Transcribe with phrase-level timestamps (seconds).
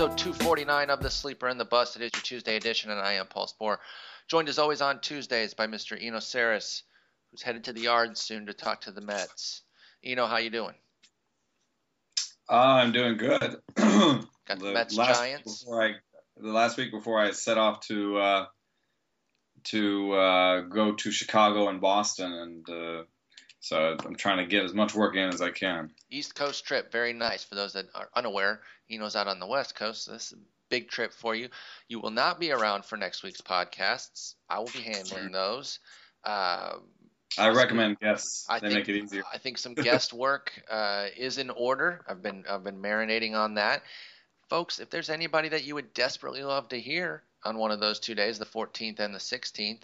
[0.00, 1.96] episode 249 of The Sleeper and the Bus.
[1.96, 3.78] It is your Tuesday edition, and I am Paul Sporer.
[4.28, 6.00] Joined as always on Tuesdays by Mr.
[6.00, 6.82] Eno Sarris,
[7.32, 9.62] who's headed to the yard soon to talk to the Mets.
[10.04, 10.76] Eno, how you doing?
[12.48, 13.40] Uh, I'm doing good.
[13.74, 15.64] Got the, the Mets Giants.
[15.64, 15.94] Before I,
[16.36, 18.46] the last week before I set off to uh,
[19.64, 23.02] to uh, go to Chicago and Boston, and uh,
[23.60, 25.90] so I'm trying to get as much work in as I can.
[26.10, 27.44] East Coast trip, very nice.
[27.44, 30.04] For those that are unaware, Eno's out on the West Coast.
[30.04, 31.48] So this is a big trip for you.
[31.88, 34.34] You will not be around for next week's podcasts.
[34.48, 35.80] I will be handling those.
[36.24, 36.74] Uh,
[37.36, 38.46] I recommend guests.
[38.48, 39.22] I they think, make it easier.
[39.32, 42.04] I think some guest work uh, is in order.
[42.08, 43.82] I've been I've been marinating on that,
[44.48, 44.78] folks.
[44.78, 48.14] If there's anybody that you would desperately love to hear on one of those two
[48.14, 49.82] days, the 14th and the 16th,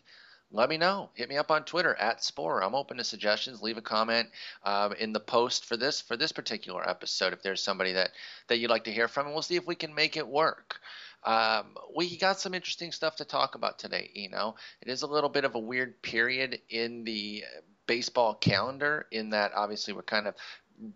[0.50, 1.10] let me know.
[1.14, 2.64] Hit me up on Twitter at Sporer.
[2.64, 3.62] I'm open to suggestions.
[3.62, 4.28] Leave a comment
[4.62, 8.10] uh, in the post for this for this particular episode if there's somebody that
[8.48, 10.80] that you'd like to hear from, and we'll see if we can make it work.
[11.24, 14.10] Um, we got some interesting stuff to talk about today.
[14.14, 17.44] You know, it is a little bit of a weird period in the
[17.86, 20.34] baseball calendar in that obviously we're kind of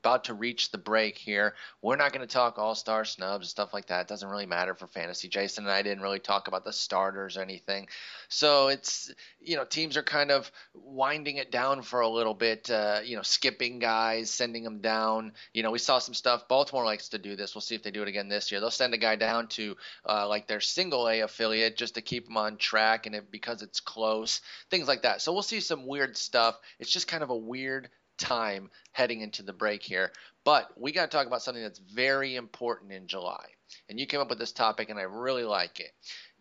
[0.01, 1.55] about to reach the break here.
[1.83, 4.03] We're not going to talk all star snubs and stuff like that.
[4.03, 5.29] It doesn't really matter for fantasy.
[5.29, 7.89] Jason and I didn't really talk about the starters or anything.
[8.29, 12.71] So it's, you know, teams are kind of winding it down for a little bit,
[12.71, 15.33] uh, you know, skipping guys, sending them down.
[15.55, 16.49] You know, we saw some stuff.
[16.49, 17.55] Baltimore likes to do this.
[17.55, 18.61] We'll see if they do it again this year.
[18.61, 19.77] They'll send a guy down to
[20.09, 23.63] uh, like their single A affiliate just to keep them on track and it, because
[23.63, 24.41] it's close,
[24.71, 25.23] things like that.
[25.23, 26.59] So we'll see some weird stuff.
[26.79, 30.13] It's just kind of a weird time heading into the break here.
[30.45, 33.45] But we got to talk about something that's very important in July.
[33.89, 35.93] And you came up with this topic, and I really like it.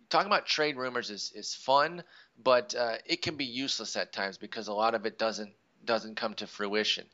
[0.09, 2.03] Talking about trade rumors is, is fun,
[2.41, 5.53] but uh, it can be useless at times because a lot of it doesn't
[5.85, 7.06] doesn't come to fruition.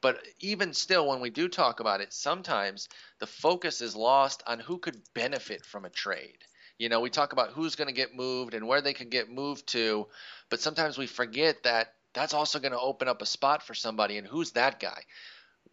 [0.00, 4.60] But even still, when we do talk about it, sometimes the focus is lost on
[4.60, 6.38] who could benefit from a trade.
[6.78, 9.30] You know, we talk about who's going to get moved and where they can get
[9.30, 10.06] moved to,
[10.48, 14.18] but sometimes we forget that that's also going to open up a spot for somebody.
[14.18, 15.02] And who's that guy?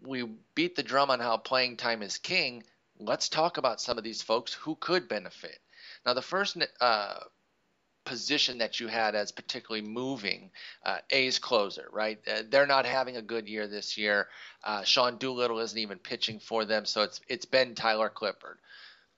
[0.05, 0.25] We
[0.55, 2.63] beat the drum on how playing time is king.
[2.99, 5.59] Let's talk about some of these folks who could benefit.
[6.05, 7.19] Now, the first uh,
[8.07, 10.49] position that you had as particularly moving
[10.85, 12.19] uh, A's closer, right?
[12.27, 14.27] Uh, they're not having a good year this year.
[14.63, 18.57] Uh, Sean Doolittle isn't even pitching for them, so it's it's been Tyler Clippard.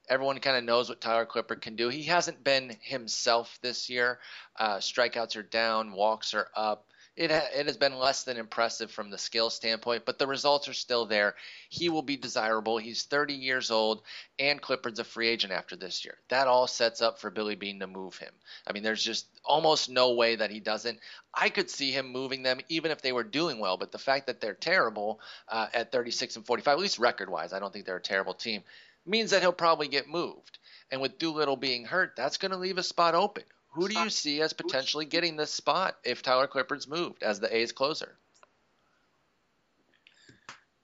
[0.09, 1.89] Everyone kind of knows what Tyler Clippard can do.
[1.89, 4.19] He hasn't been himself this year.
[4.57, 6.88] Uh, strikeouts are down, walks are up
[7.19, 10.73] it, it has been less than impressive from the skill standpoint, but the results are
[10.73, 11.35] still there.
[11.67, 12.77] He will be desirable.
[12.77, 14.03] He's 30 years old,
[14.39, 16.17] and Clippard's a free agent after this year.
[16.29, 18.31] That all sets up for Billy Beane to move him.
[18.65, 20.97] I mean, there's just almost no way that he doesn't.
[21.33, 24.27] I could see him moving them even if they were doing well, but the fact
[24.27, 25.19] that they're terrible
[25.49, 28.33] uh, at 36 and 45, at least record wise, I don't think they're a terrible
[28.33, 28.63] team,
[29.05, 30.57] means that he'll probably get moved.
[30.89, 33.43] And with Doolittle being hurt, that's going to leave a spot open.
[33.71, 37.55] Who do you see as potentially getting this spot if Tyler Clippard's moved as the
[37.55, 38.15] A's closer?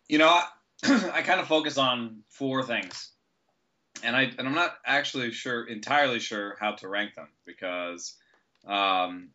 [0.07, 0.45] You know, I,
[1.13, 3.11] I kind of focus on four things,
[4.03, 8.13] and I and I'm not actually sure entirely sure how to rank them because,
[8.67, 9.29] um,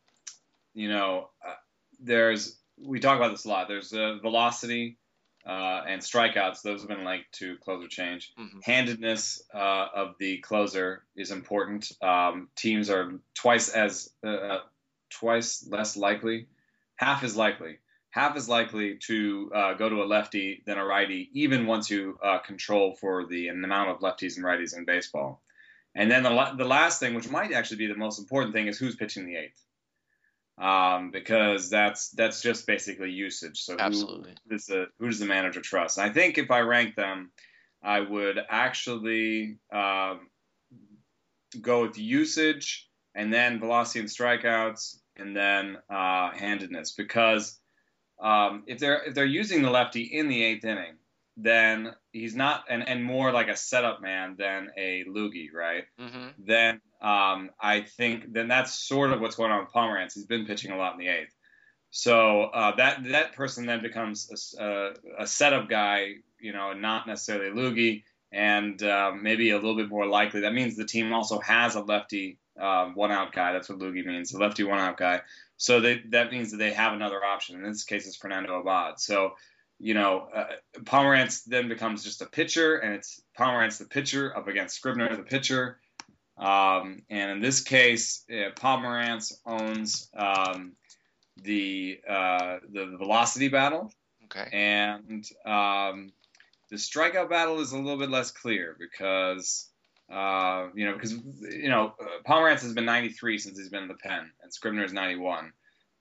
[0.74, 1.54] you know, uh,
[1.98, 3.66] there's we talk about this a lot.
[3.66, 4.96] There's uh, velocity,
[5.46, 8.32] uh, and strikeouts, those have been linked to closer change.
[8.38, 8.58] Mm-hmm.
[8.62, 11.90] Handedness uh, of the closer is important.
[12.02, 14.60] Um, teams are twice as uh, uh,
[15.08, 16.46] twice less likely,
[16.96, 17.78] half as likely,
[18.10, 22.18] half as likely to uh, go to a lefty than a righty, even once you
[22.22, 25.42] uh, control for the amount of lefties and righties in baseball.
[25.94, 28.78] And then the, the last thing, which might actually be the most important thing, is
[28.78, 29.60] who's pitching the eighth
[30.60, 33.62] um, because that's that's just basically usage.
[33.62, 35.98] So absolutely, who, does the, who does the manager trust?
[35.98, 37.32] And I think if I rank them,
[37.82, 40.28] I would actually um,
[41.60, 47.58] go with usage and then velocity and strikeouts and then uh, handedness because
[48.20, 50.96] um, if they're if they're using the lefty in the eighth inning,
[51.38, 55.84] then he's not and, and more like a setup man than a loogie, right?
[55.98, 56.28] Mm-hmm.
[56.38, 60.14] Then um, I think then that's sort of what's going on with Pomeranz.
[60.14, 61.34] He's been pitching a lot in the eighth.
[61.90, 67.48] So uh, that that person then becomes a, a, setup guy, you know, not necessarily
[67.48, 70.42] a loogie, and uh, maybe a little bit more likely.
[70.42, 73.52] That means the team also has a lefty um, one out guy.
[73.52, 75.22] That's what loogie means, a lefty one out guy.
[75.56, 77.56] So they, that means that they have another option.
[77.56, 79.00] In this case, it's Fernando Abad.
[79.00, 79.32] So
[79.80, 80.44] you know, uh,
[80.84, 85.22] Pomeranz then becomes just a pitcher, and it's Pomeranz the pitcher up against Scribner the
[85.22, 85.80] pitcher.
[86.40, 90.72] Um, and in this case, uh, Pomeranz owns um,
[91.42, 93.92] the, uh, the velocity battle.
[94.24, 94.48] Okay.
[94.52, 96.12] And um,
[96.70, 99.68] the strikeout battle is a little bit less clear because
[100.10, 103.88] Uh, you know, because you know uh, Pomeranz has been 93 since he's been in
[103.88, 105.52] the pen, and Scribner is 91.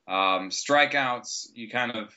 [0.08, 2.10] Um, strikeouts, you kind of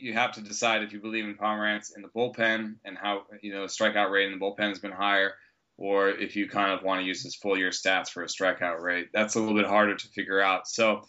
[0.00, 3.52] you have to decide if you believe in Pomeranz in the bullpen and how you
[3.52, 5.34] know strikeout rate in the bullpen has been higher,
[5.78, 8.82] or if you kind of want to use his full year stats for a strikeout
[8.82, 9.08] rate.
[9.14, 10.68] That's a little bit harder to figure out.
[10.68, 11.02] So,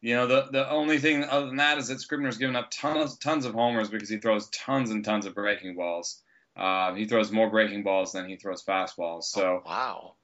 [0.00, 3.16] you know, the the only thing other than that is that Scribner's given up tons
[3.18, 6.22] tons of homers because he throws tons and tons of breaking balls.
[6.54, 9.24] Uh, he throws more breaking balls than he throws fastballs.
[9.24, 10.14] So oh, wow.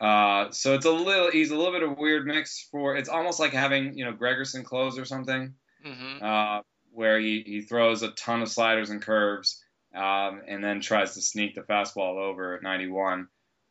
[0.00, 3.08] Uh, so it's a little he's a little bit of a weird mix for it's
[3.08, 5.52] almost like having you know Gregerson close or something,
[5.84, 6.24] mm-hmm.
[6.24, 9.62] uh, where he, he throws a ton of sliders and curves
[9.94, 13.28] um, and then tries to sneak the fastball over at 91.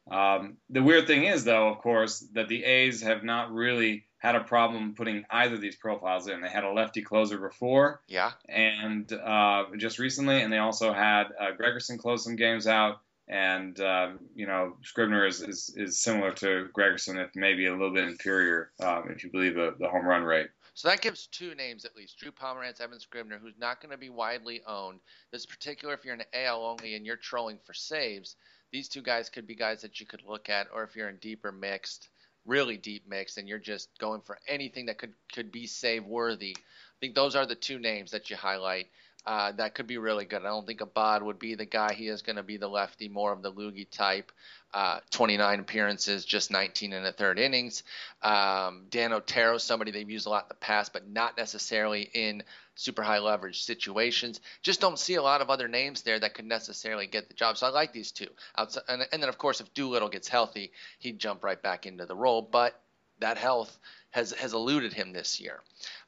[0.09, 4.35] Um, the weird thing is though, of course, that the A's have not really had
[4.35, 6.41] a problem putting either of these profiles in.
[6.41, 11.25] They had a lefty closer before, yeah, and uh, just recently, and they also had
[11.39, 12.99] uh, Gregerson close some games out.
[13.29, 17.93] And uh, you know, Scribner is, is, is similar to Gregerson, if maybe a little
[17.93, 20.47] bit inferior, um, if you believe the, the home run rate.
[20.77, 23.97] So that gives two names at least: Drew Pomeranz, Evan Scribner, who's not going to
[23.97, 24.99] be widely owned.
[25.31, 28.35] This particular, if you're an AL only and you're trolling for saves,
[28.71, 30.67] these two guys could be guys that you could look at.
[30.71, 32.09] Or if you're in deeper mixed,
[32.45, 36.55] really deep mixed, and you're just going for anything that could could be save worthy,
[36.55, 38.85] I think those are the two names that you highlight.
[39.25, 40.41] Uh, that could be really good.
[40.41, 41.95] I don't think Abad would be the guy.
[41.95, 44.31] He is going to be the lefty, more of the loogie type.
[44.73, 47.83] Uh, 29 appearances, just 19 in the third innings.
[48.21, 52.43] Um, Dan Otero, somebody they've used a lot in the past, but not necessarily in
[52.75, 54.39] super high leverage situations.
[54.61, 57.57] Just don't see a lot of other names there that could necessarily get the job.
[57.57, 58.27] So I like these two.
[58.57, 62.05] Outside, and, and then, of course, if Doolittle gets healthy, he'd jump right back into
[62.05, 62.41] the role.
[62.41, 62.79] But
[63.19, 63.77] that health
[64.11, 65.61] has has eluded him this year.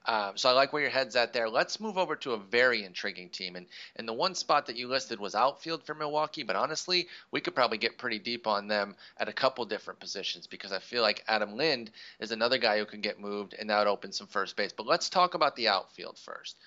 [0.10, 1.48] Uh, so I like where your head's at there.
[1.48, 4.88] Let's move over to a very intriguing team, and and the one spot that you
[4.88, 8.96] listed was outfield for Milwaukee, but honestly, we could probably get pretty deep on them
[9.18, 12.88] at a couple different positions because I feel like Adam Lind is another guy who
[12.88, 14.74] can get moved, and that would open some first base.
[14.74, 16.58] But let's talk about the outfield first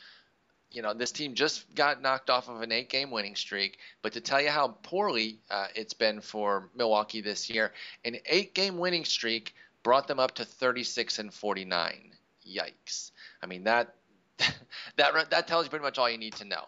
[0.71, 3.79] you know, this team just got knocked off of an eight game winning streak.
[4.03, 7.73] But to tell you how poorly uh, it's been for Milwaukee this year,
[8.05, 12.13] an eight game winning streak brought them up to 36 and 49.
[12.49, 13.12] Yikes.
[13.43, 13.95] I mean, that,
[14.97, 16.65] that, that tells you pretty much all you need to know.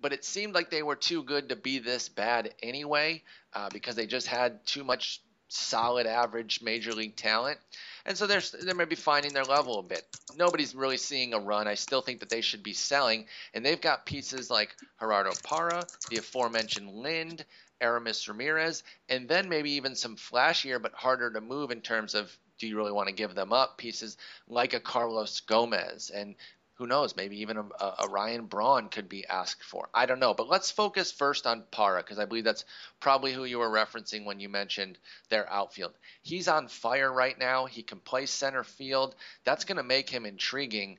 [0.00, 3.22] But it seemed like they were too good to be this bad anyway
[3.52, 7.58] uh, because they just had too much solid average major league talent.
[8.06, 10.04] And so they're, they're maybe finding their level a bit.
[10.36, 11.68] Nobody's really seeing a run.
[11.68, 13.26] I still think that they should be selling.
[13.52, 17.44] And they've got pieces like Gerardo Parra, the aforementioned Lind,
[17.80, 22.34] Aramis Ramirez, and then maybe even some flashier but harder to move in terms of
[22.60, 23.78] do you really want to give them up?
[23.78, 24.16] Pieces
[24.46, 26.36] like a Carlos Gomez and
[26.74, 27.64] who knows, maybe even a,
[27.98, 29.90] a, Ryan Braun could be asked for.
[29.92, 30.32] I don't know.
[30.32, 32.64] But let's focus first on Parra because I believe that's
[33.00, 34.96] probably who you were referencing when you mentioned
[35.28, 35.92] their outfield.
[36.22, 37.66] He's on fire right now.
[37.66, 39.14] He can play center field.
[39.44, 40.98] That's going to make him intriguing.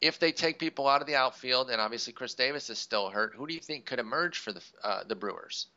[0.00, 3.32] If they take people out of the outfield, and obviously Khris Davis is still hurt,
[3.36, 5.68] who do you think could emerge for the uh, the Brewers?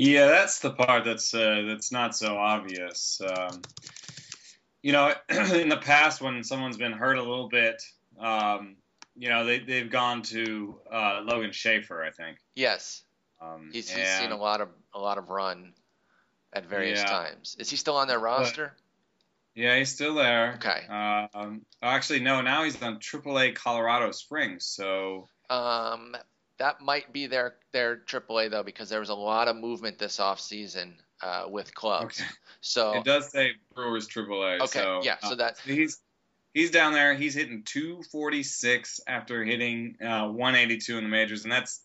[0.00, 3.20] Yeah, that's the part that's uh, that's not so obvious.
[3.20, 3.62] Um,
[4.80, 7.82] you know, in the past when someone's been hurt a little bit,
[8.20, 8.76] um,
[9.16, 12.38] you know, they they've gone to uh, Logan Schafer, I think.
[12.54, 13.02] Yes.
[13.40, 15.72] Um, he's, he's seen a lot of a lot of run
[16.52, 17.06] at various yeah.
[17.06, 17.56] times.
[17.58, 18.76] Is he still on their roster?
[19.56, 20.60] Yeah, he's still there.
[20.64, 20.86] Okay.
[21.34, 22.40] Um, actually, no.
[22.40, 24.64] Now he's on AAA Colorado Springs.
[24.64, 25.26] So.
[25.50, 26.14] Um,
[26.58, 30.20] that might be their their AAA though, because there was a lot of movement this
[30.20, 32.20] off season uh, with clubs.
[32.20, 32.30] Okay.
[32.60, 34.60] So it does say Brewers AAA.
[34.62, 35.16] Okay, so, yeah.
[35.22, 36.00] So uh, he's
[36.54, 37.14] he's down there.
[37.14, 41.80] He's hitting 246 after hitting uh, 182 in the majors, and that's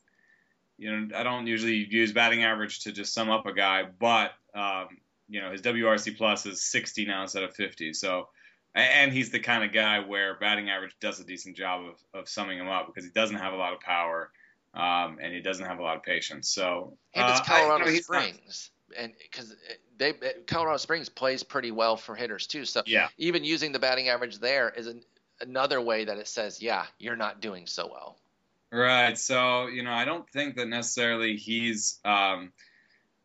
[0.77, 4.31] you know I don't usually use batting average to just sum up a guy, but
[4.55, 4.87] um,
[5.29, 7.93] you know his WRC plus is 60 now instead of 50.
[7.93, 8.29] So
[8.75, 12.27] and he's the kind of guy where batting average does a decent job of, of
[12.27, 14.31] summing him up because he doesn't have a lot of power
[14.73, 16.49] um, and he doesn't have a lot of patience.
[16.49, 18.99] So and it's Colorado uh, I, you know, Springs, not...
[18.99, 19.55] and because
[19.97, 20.13] they
[20.47, 22.65] Colorado Springs plays pretty well for hitters too.
[22.65, 23.09] So yeah.
[23.17, 25.01] even using the batting average there is an,
[25.41, 28.17] another way that it says, yeah, you're not doing so well.
[28.71, 29.17] Right.
[29.17, 31.99] So you know, I don't think that necessarily he's.
[32.03, 32.51] Um,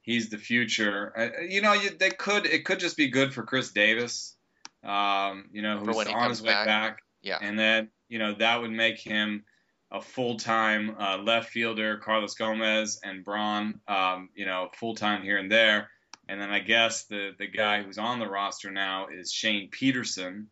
[0.08, 1.12] he's the future.
[1.14, 4.34] Uh, you know, you, they could it could just be good for Khris Davis.
[4.82, 6.66] Um, you know, who's on his way back.
[6.66, 6.98] back.
[7.20, 9.44] Yeah, and then you know that would make him
[9.90, 15.22] a full time uh, left fielder, Carlos Gomez and Braun, um, you know, full time
[15.22, 15.88] here and there.
[16.28, 20.48] And then I guess the, the guy who's on the roster now is Shane Peterson,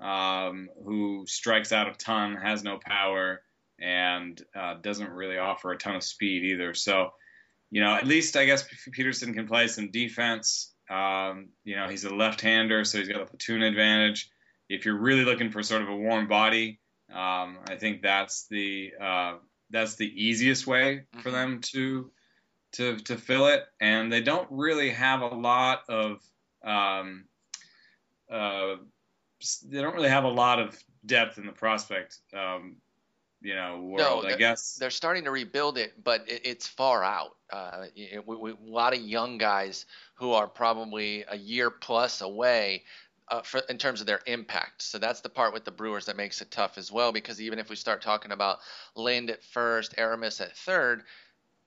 [0.00, 3.40] um, who strikes out a ton, has no power,
[3.80, 6.74] and uh, doesn't really offer a ton of speed either.
[6.74, 7.10] So,
[7.70, 10.72] you know, at least I guess Peterson can play some defense.
[10.90, 14.28] Um, you know, he's a left-hander, so he's got a platoon advantage.
[14.68, 16.80] If you're really looking for sort of a warm body,
[17.12, 19.34] um, I think that's the uh,
[19.70, 21.32] that's the easiest way for mm-hmm.
[21.32, 22.10] them to
[22.72, 23.64] to to fill it.
[23.80, 26.22] And they don't really have a lot of
[26.64, 27.24] um,
[28.30, 28.76] uh,
[29.68, 32.76] they don't really have a lot of depth in the prospect um,
[33.42, 34.24] you know world.
[34.24, 37.36] No, I guess they're starting to rebuild it, but it, it's far out.
[37.52, 42.20] Uh, it, we, we, a lot of young guys who are probably a year plus
[42.20, 42.84] away.
[43.28, 46.16] Uh, for, in terms of their impact, so that's the part with the Brewers that
[46.16, 47.12] makes it tough as well.
[47.12, 48.58] Because even if we start talking about
[48.94, 51.04] Lind at first, Aramis at third,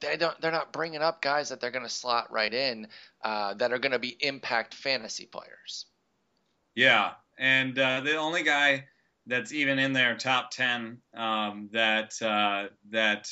[0.01, 2.87] they don't they're not bringing up guys that they're going to slot right in
[3.23, 5.85] uh, that are going to be impact fantasy players.
[6.75, 8.85] Yeah, and uh, the only guy
[9.27, 13.31] that's even in their top ten um, that uh, that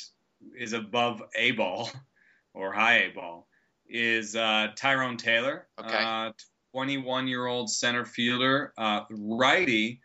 [0.58, 1.90] is above a ball
[2.54, 3.48] or high a ball
[3.88, 6.32] is uh, Tyrone Taylor, okay.
[6.74, 10.00] 21 uh, year old center fielder, uh, righty.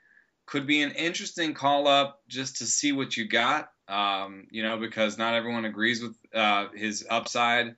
[0.46, 4.78] Could be an interesting call up just to see what you got, um, you know,
[4.78, 7.76] because not everyone agrees with uh, his upside,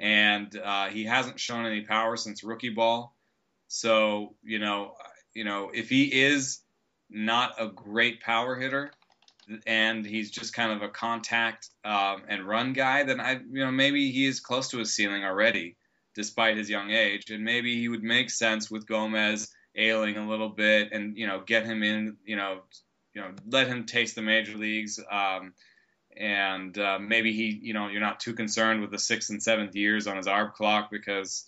[0.00, 0.52] and
[0.90, 3.14] he hasn't shown any power since rookie ball.
[3.68, 4.94] So you know,
[5.32, 6.60] you know, if he is
[7.08, 8.90] not a great power hitter,
[9.66, 13.70] and he's just kind of a contact um, and run guy, then I, you know,
[13.70, 15.76] maybe he is close to his ceiling already,
[16.18, 20.48] despite his young age, and maybe he would make sense with Gomez ailing a little
[20.48, 22.62] bit, and you know, get him in, you know,
[23.14, 24.98] you know, let him taste the major leagues.
[25.08, 25.54] Um,
[26.16, 29.76] and uh, maybe he, you know, you're not too concerned with the sixth and seventh
[29.76, 31.44] years on his ARB clock because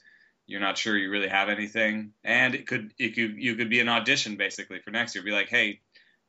[0.46, 3.80] you're not sure you really have anything, and it could it could you could be
[3.80, 5.24] an audition basically for next year.
[5.24, 5.80] Be like, hey,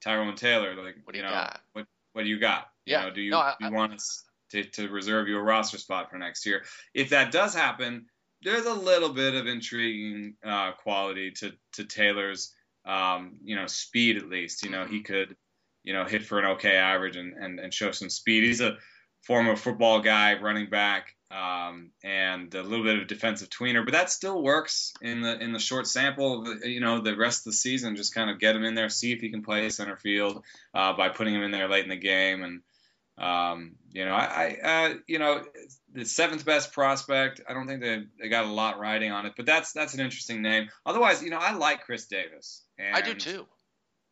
[0.03, 1.61] Tyrone Taylor, like what do you, you know, got?
[1.73, 2.71] What what do you got?
[2.87, 3.01] Yeah.
[3.01, 5.43] You know, do you, no, I, do you want us to, to reserve you a
[5.43, 6.63] roster spot for next year?
[6.95, 8.07] If that does happen,
[8.43, 12.53] there's a little bit of intriguing uh, quality to to Taylor's
[12.85, 14.63] um, you know speed at least.
[14.63, 15.13] You know, he mm-hmm.
[15.13, 15.35] could
[15.83, 18.43] you know hit for an okay average and, and, and show some speed.
[18.43, 18.77] He's a
[19.23, 24.09] former football guy, running back um, and a little bit of defensive tweener, but that
[24.09, 26.45] still works in the in the short sample.
[26.63, 29.13] You know, the rest of the season, just kind of get him in there, see
[29.13, 30.43] if he can play center field
[30.73, 32.61] uh, by putting him in there late in the game, and
[33.21, 35.43] um, you know, I, I uh, you know,
[35.93, 37.41] the seventh best prospect.
[37.47, 39.99] I don't think they, they got a lot riding on it, but that's that's an
[39.99, 40.69] interesting name.
[40.85, 42.63] Otherwise, you know, I like Khris Davis.
[42.77, 43.45] And, I do too.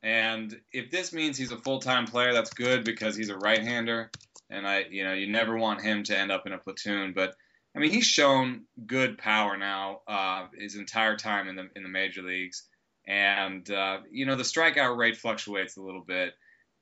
[0.03, 3.61] And if this means he's a full time player, that's good because he's a right
[3.61, 4.11] hander
[4.49, 7.13] and I, you know, you never want him to end up in a platoon.
[7.13, 7.35] But
[7.75, 11.89] I mean, he's shown good power now uh, his entire time in the in the
[11.89, 12.67] major leagues,
[13.07, 16.33] and uh, you know the strikeout rate fluctuates a little bit,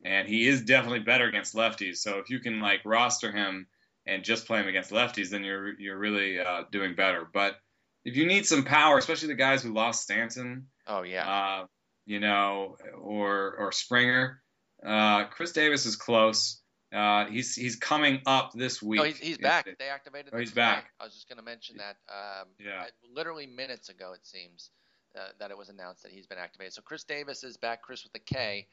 [0.04, 1.98] and he is definitely better against lefties.
[1.98, 3.68] So if you can like roster him
[4.06, 7.28] and just play him against lefties, then you're you're really uh, doing better.
[7.32, 7.58] But
[8.06, 11.66] if you need some power, especially the guys who lost Stanton, oh yeah, uh,
[12.06, 14.42] you know, or or Springer,
[14.86, 16.62] uh, Khris Davis is close.
[16.94, 19.00] Uh, he's he's coming up this week.
[19.00, 19.68] No, he's, he's back.
[19.78, 20.32] They activated.
[20.34, 20.92] Oh, he's back.
[21.02, 21.98] I was just going to mention that.
[22.10, 22.86] Um, yeah.
[23.14, 24.70] Literally minutes ago, it seems
[25.14, 26.74] uh, that it was announced that he's been activated.
[26.74, 27.82] So Khris Davis is back.
[27.82, 28.68] Chris with the a K.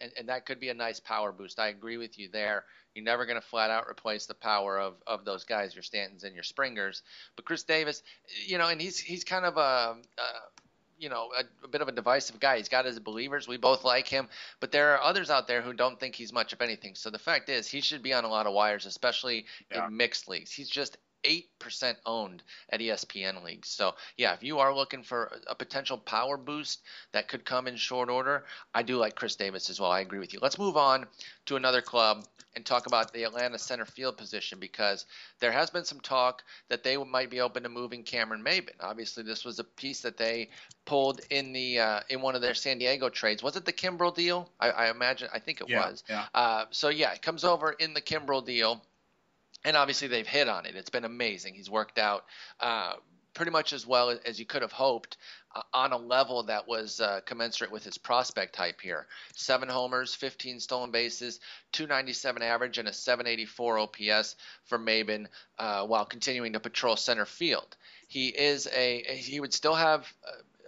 [0.00, 1.58] And, and that could be a nice power boost.
[1.58, 2.64] I agree with you there.
[2.94, 6.24] You're never going to flat out replace the power of, of those guys, your Stantons
[6.24, 7.02] and your Springers.
[7.36, 8.02] But Khris Davis,
[8.46, 10.22] you know, and he's he's kind of a, a
[10.98, 12.56] you know, a, a, bit of a divisive guy.
[12.56, 13.46] He's got his believers.
[13.46, 14.28] We both like him,
[14.60, 16.94] but there are others out there who don't think he's much of anything.
[16.94, 19.86] So the fact is, he should be on a lot of wires, especially yeah.
[19.86, 20.50] in mixed leagues.
[20.50, 23.68] He's just 8% owned at ESPN leagues.
[23.68, 26.82] So, yeah, if you are looking for a potential power boost
[27.12, 28.44] that could come in short order,
[28.74, 29.90] I do like Khris Davis as well.
[29.90, 30.38] I agree with you.
[30.40, 31.06] Let's move on
[31.46, 35.06] to another club and talk about the Atlanta center field position because
[35.38, 38.74] there has been some talk that they might be open to moving Cameron Maybin.
[38.80, 40.50] Obviously, this was a piece that they
[40.84, 43.42] pulled in the uh, in one of their San Diego trades.
[43.42, 44.50] Was it the Kimbrel deal?
[44.58, 45.28] I, I imagine.
[45.32, 46.02] I think it yeah, was.
[46.08, 46.24] Yeah.
[46.34, 48.82] Uh, so yeah, it comes over in the Kimbrel deal
[49.64, 50.76] and obviously they've hit on it.
[50.76, 51.54] It's been amazing.
[51.54, 52.24] He's worked out
[52.60, 52.94] uh,
[53.38, 55.16] pretty much as well as you could have hoped
[55.54, 59.06] uh, on a level that was uh, commensurate with his prospect type here.
[59.32, 61.38] Seven homers, 15 stolen bases,
[61.70, 64.34] 297 average, and a 784 OPS
[64.64, 67.76] for Maybin uh, while continuing to patrol center field.
[68.08, 70.12] He is a he would still have.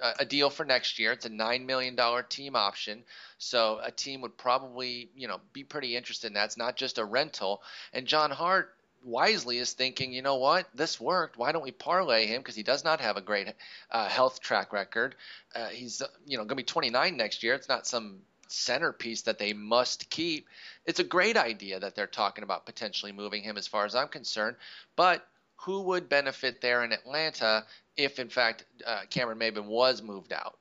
[0.02, 1.12] A, a deal for next year.
[1.12, 3.04] It's a nine million dollar team option,
[3.36, 6.46] so a team would probably, you know, be pretty interested in that.
[6.46, 7.60] It's not just a rental.
[7.92, 11.36] And John Hart wisely is thinking, you know what, this worked.
[11.36, 12.40] Why don't we parlay him?
[12.40, 13.52] Because he does not have a great
[13.90, 15.14] uh, health track record.
[15.54, 17.54] Uh, he's, you know, going to be 29 next year.
[17.54, 20.48] It's not some centerpiece that they must keep.
[20.84, 24.08] It's a great idea that they're talking about potentially moving him, as far as I'm
[24.08, 24.56] concerned.
[24.96, 25.26] But
[25.56, 27.64] who would benefit there in Atlanta
[27.96, 30.58] if, in fact, uh, Cameron Maybin was moved out?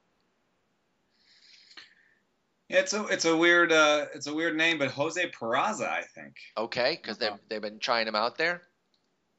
[2.70, 6.36] It's a it's a weird uh, it's a weird name, but Jose Peraza, I think.
[6.56, 8.62] Okay, because they've they've been trying him out there.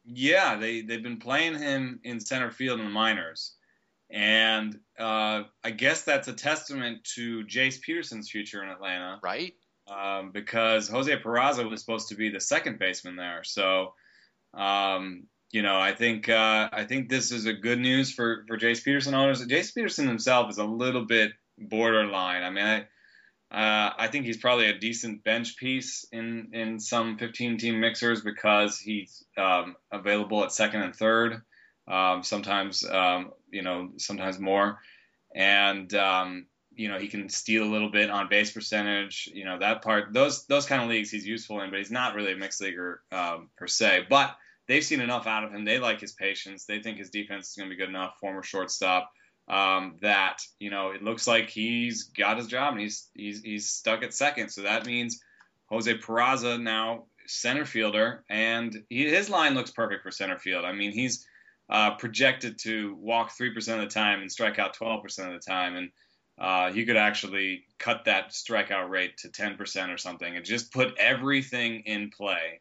[0.04, 3.54] Yeah, they they've been playing him in center field in the minors,
[4.10, 9.54] and uh, I guess that's a testament to Jace Peterson's future in Atlanta, right?
[9.88, 13.94] Um, because Jose Peraza was supposed to be the second baseman there, so
[14.54, 18.58] um, you know I think uh, I think this is a good news for for
[18.58, 19.46] Jace Peterson owners.
[19.46, 22.42] Jace Peterson himself is a little bit borderline.
[22.42, 22.87] I mean, I
[23.50, 28.21] uh, I think he's probably a decent bench piece in, in some 15 team mixers
[28.21, 31.42] because he's um, available at second and third,
[31.88, 34.78] um, sometimes um, you know sometimes more,
[35.35, 39.28] and um, you know he can steal a little bit on base percentage.
[39.35, 42.14] You know that part those those kind of leagues he's useful in, but he's not
[42.14, 44.07] really a mixed leaguer um, per se.
[44.09, 44.37] But
[44.69, 45.64] they've seen enough out of him.
[45.64, 46.66] They like his patience.
[46.66, 48.14] They think his defense is going to be good enough.
[48.21, 49.11] Former shortstop
[49.50, 53.69] um, that you know it looks like he's got his job and he's he's he's
[53.69, 54.49] stuck at second.
[54.50, 55.21] So that means
[55.66, 60.64] Jose Peraza now center fielder, and he, his line looks perfect for center field.
[60.64, 61.26] I mean, he's
[61.69, 65.42] uh, projected to walk three percent of the time and strike out twelve percent of
[65.42, 65.90] the time, and
[66.38, 70.73] uh, he could actually cut that strikeout rate to ten percent or something, and just
[70.73, 72.61] put everything in play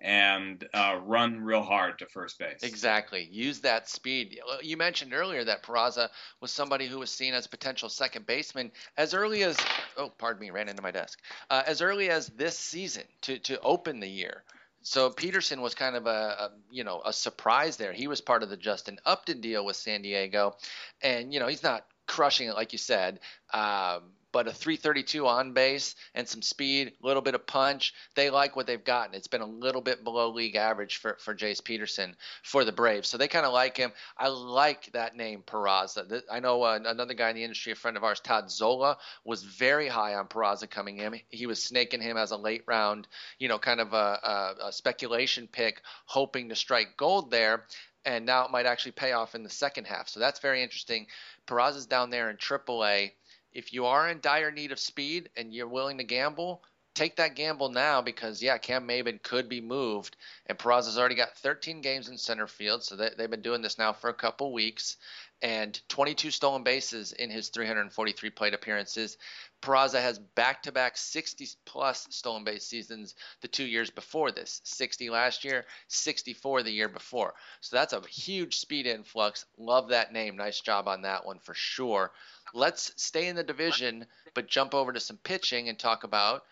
[0.00, 2.62] and uh, run real hard to first base.
[2.62, 3.28] Exactly.
[3.30, 4.38] Use that speed.
[4.62, 6.08] You mentioned earlier that Peraza
[6.40, 9.56] was somebody who was seen as potential second baseman as early as
[9.96, 11.20] oh, pardon me, ran into my desk.
[11.50, 14.42] Uh, as early as this season to to open the year.
[14.82, 17.92] So Peterson was kind of a, a, you know a surprise there.
[17.92, 20.56] He was part of the Justin Upton deal with San Diego,
[21.02, 23.18] and you know he's not crushing it like you said.
[23.52, 27.94] Um, but a 332 on base and some speed, a little bit of punch.
[28.16, 29.14] They like what they've gotten.
[29.14, 33.08] It's been a little bit below league average for, for Jace Peterson for the Braves.
[33.08, 33.92] So they kind of like him.
[34.18, 36.20] I like that name, Peraza.
[36.30, 39.42] I know uh, another guy in the industry, a friend of ours, Todd Zola, was
[39.42, 41.18] very high on Peraza coming in.
[41.30, 44.72] He was snaking him as a late round, you know, kind of a, a, a
[44.72, 47.64] speculation pick, hoping to strike gold there
[48.04, 50.08] and now it might actually pay off in the second half.
[50.08, 51.08] So that's very interesting.
[51.48, 53.10] Peraza's down there in AAA
[53.56, 56.62] if you are in dire need of speed and you're willing to gamble,
[56.94, 61.38] take that gamble now because yeah, Cam Maybin could be moved, and Peraza's already got
[61.38, 64.52] 13 games in center field, so they, have been doing this now for a couple
[64.52, 64.98] weeks,
[65.40, 69.16] and 22 stolen bases in his 343 plate appearances.
[69.62, 74.60] Peraza has back-to-back 60 plus stolen base seasons the two years before this.
[74.64, 77.32] 60 last year 64 the year before.
[77.62, 79.46] So that's a huge speed influx.
[79.56, 80.36] Love that name.
[80.36, 82.12] Nice job on that one for sure
[82.54, 86.42] let's stay in the division, but jump over to some pitching and talk about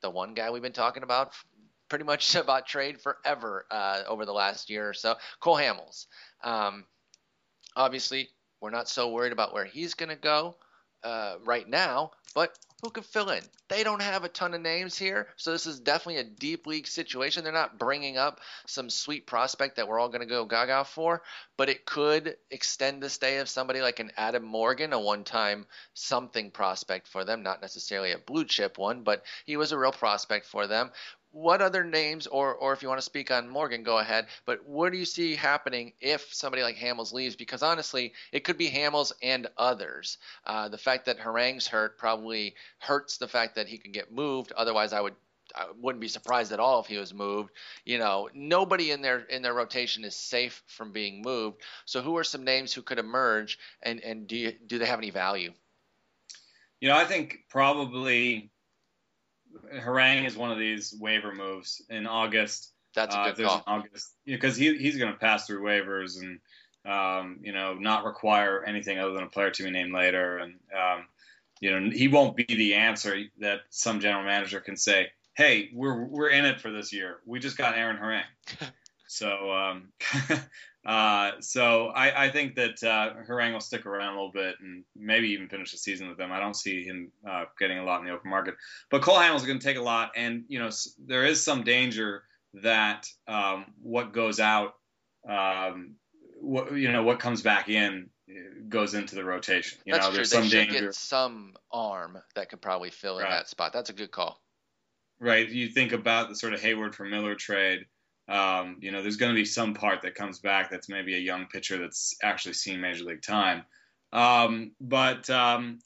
[0.00, 1.32] the one guy we've been talking about
[1.88, 6.06] pretty much about trade forever uh, over the last year or so, Cole Hamels.
[6.42, 6.84] Um,
[7.76, 8.28] obviously,
[8.60, 10.56] we're not so worried about where he's going to go
[11.04, 13.42] uh, right now, but who could fill in?
[13.68, 16.86] They don't have a ton of names here, so this is definitely a deep league
[16.86, 17.42] situation.
[17.42, 21.22] They're not bringing up some sweet prospect that we're all going to go gaga for,
[21.56, 26.50] but it could extend the stay of somebody like an Adam Morgan, a one-time something
[26.50, 30.46] prospect for them, not necessarily a blue chip one, but he was a real prospect
[30.46, 30.90] for them
[31.42, 34.26] what other names, or or if you want to speak on Morgan, go ahead.
[34.44, 37.36] But what do you see happening if somebody like Hamels leaves?
[37.36, 40.18] Because honestly, it could be Hamels and others.
[40.44, 44.52] Uh, the fact that Harang's hurt probably hurts the fact that he could get moved.
[44.52, 45.14] Otherwise, I would
[45.54, 47.50] I wouldn't be surprised at all if he was moved.
[47.84, 51.62] You know, nobody in their in their rotation is safe from being moved.
[51.84, 54.98] So, who are some names who could emerge, and and do you, do they have
[54.98, 55.52] any value?
[56.80, 58.50] You know, I think probably
[59.74, 62.72] Harang is one of these waiver moves in August.
[62.94, 63.62] That's a uh, good uh, call.
[63.66, 66.40] August because he he's going to pass through waivers and
[66.90, 70.54] um, you know not require anything other than a player to be named later, and
[70.76, 71.04] um,
[71.60, 76.04] you know he won't be the answer that some general manager can say, "Hey, we're
[76.04, 77.18] we're in it for this year.
[77.26, 78.22] We just got Aaron Harang."
[79.06, 79.88] so um,
[80.88, 84.84] Uh, so I, I, think that uh, Harang will stick around a little bit and
[84.96, 86.32] maybe even finish the season with them.
[86.32, 88.54] I don't see him uh, getting a lot in the open market.
[88.90, 90.70] But Cole Hamels is going to take a lot, and you know
[91.06, 92.22] there is some danger
[92.62, 94.76] that um, what goes out,
[95.28, 95.96] um,
[96.40, 98.08] what you know what comes back in
[98.70, 99.78] goes into the rotation.
[99.84, 100.16] You That's know, true.
[100.16, 100.86] there's they some should danger.
[100.86, 103.30] get some arm that could probably fill in right.
[103.32, 103.74] that spot.
[103.74, 104.40] That's a good call.
[105.20, 105.46] Right.
[105.50, 107.84] You think about the sort of Heyward for Miller trade
[108.28, 111.20] um, you know, there's going to be some part that comes back that's maybe a
[111.20, 113.64] young pitcher that's actually seen major league time.
[114.12, 115.78] Um, but um,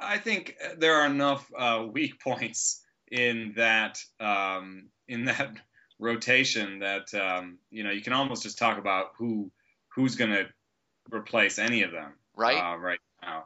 [0.00, 5.52] I think there are enough uh, weak points in that um, in that
[5.98, 9.50] rotation that um, you know you can almost just talk about who
[9.94, 10.46] who's going to
[11.10, 13.44] replace any of them right uh, right now.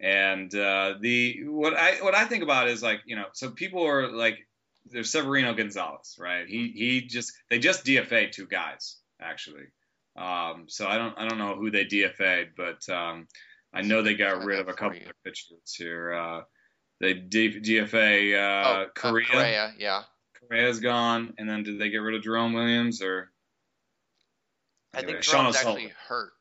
[0.00, 3.84] And uh, the what I what I think about is like you know so people
[3.84, 4.47] are like
[4.90, 6.46] there's Severino Gonzalez right?
[6.46, 9.64] He he just they just DFA two guys actually.
[10.16, 13.26] Um, so I don't I don't know who they DFA'd but um,
[13.72, 16.12] I know they got rid of a couple of pitchers here.
[16.12, 16.40] Uh,
[17.00, 19.26] they D- DFA uh, oh, Correa.
[19.26, 19.74] Uh, Correa.
[19.78, 20.02] Yeah.
[20.34, 23.30] Correa's gone and then did they get rid of Jerome Williams or?
[24.94, 26.32] I think Jerome's actually hurt.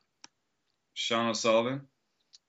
[0.94, 1.82] Sean O'Sullivan?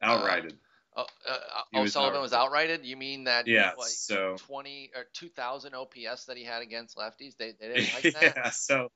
[0.02, 0.54] Outrighted.
[0.98, 1.38] Uh, uh,
[1.76, 2.84] uh O'Sullivan was, was outrighted.
[2.84, 3.46] You mean that?
[3.46, 3.72] Yeah.
[3.78, 7.36] Like so 20 or 2,000 OPS that he had against lefties.
[7.36, 8.32] They, they didn't like that.
[8.36, 8.50] yeah.
[8.50, 8.88] So,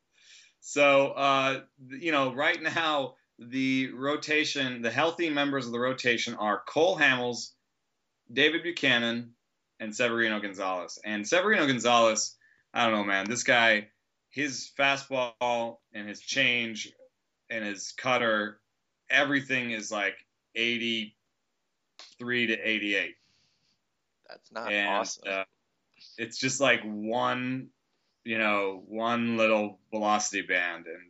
[0.61, 6.62] so uh, you know, right now the rotation, the healthy members of the rotation are
[6.67, 7.51] Cole Hamels,
[8.33, 9.35] David Buchanan,
[9.81, 10.99] and Severino Gonzalez.
[11.05, 12.37] And Severino Gonzalez,
[12.75, 13.29] I don't know, man.
[13.29, 13.88] This guy,
[14.31, 16.93] his fastball and his change
[17.49, 18.61] and his cutter
[19.12, 20.17] everything is like
[22.23, 23.15] 83 to 88.
[24.29, 25.23] That's not and, awesome.
[25.27, 25.45] Uh,
[26.19, 27.69] it's just like one,
[28.25, 31.03] you know, one little velocity band, and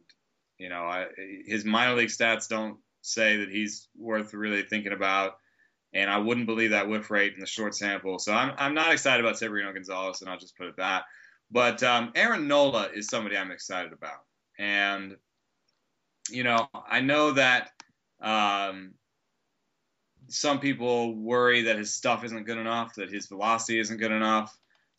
[0.59, 1.07] you know, I,
[1.47, 5.37] his minor league stats don't say that he's worth really thinking about.
[5.95, 8.19] And I wouldn't believe that whiff rate in the short sample.
[8.19, 11.05] So I'm, I'm not excited about Severino Gonzalez, and I'll just put it that.
[11.51, 14.23] But um, Aaron Nola is somebody I'm excited about.
[14.59, 15.17] And,
[16.31, 17.73] you know, I know that
[18.23, 18.95] um,
[20.29, 24.57] some people worry that his stuff isn't good enough, that his velocity isn't good enough,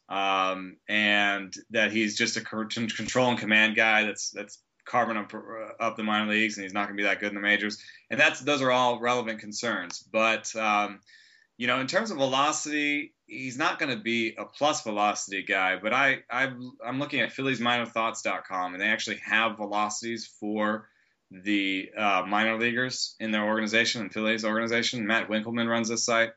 [0.09, 5.83] um, and that he's just a control and command guy that's that's carving up, uh,
[5.83, 7.81] up the minor leagues, and he's not going to be that good in the majors.
[8.09, 9.99] And that's those are all relevant concerns.
[9.99, 10.99] But um,
[11.57, 15.77] you know, in terms of velocity, he's not going to be a plus velocity guy.
[15.81, 16.51] But I, I
[16.86, 20.89] I'm looking at PhilliesMinorThoughts.com, and they actually have velocities for
[21.34, 25.08] the uh, minor leaguers in their organization, in Phillies organization.
[25.08, 26.32] Matt Winkelman runs this site.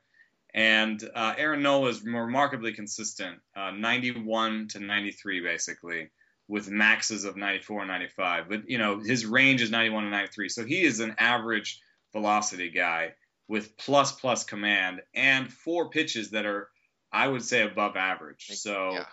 [0.55, 6.09] And uh, Aaron Nola is remarkably consistent, uh, 91 to 93, basically,
[6.49, 8.49] with maxes of 94 and 95.
[8.49, 10.49] But, you know, his range is 91 to 93.
[10.49, 11.79] So he is an average
[12.15, 13.13] velocity guy
[13.49, 16.71] with plus plus command and four pitches that are,
[17.13, 18.47] I would say, above average.
[18.53, 19.05] So, yeah.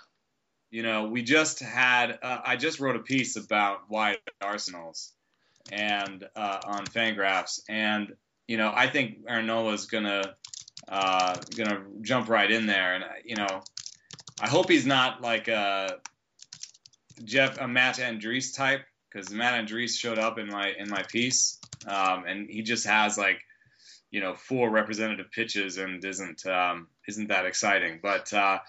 [0.71, 5.11] you know, we just had, uh, I just wrote a piece about wide arsenals
[5.71, 8.13] and uh, on Fangraphs, and
[8.47, 10.35] you know I think Aaron Nola is gonna
[10.87, 13.61] uh, gonna jump right in there, and you know
[14.41, 15.97] I hope he's not like a
[17.23, 21.59] Jeff a Matt Andriese type because Matt Andriese showed up in my in my piece,
[21.87, 23.39] um, and he just has like
[24.11, 28.33] you know four representative pitches and isn't um, isn't that exciting, but.
[28.33, 28.59] Uh,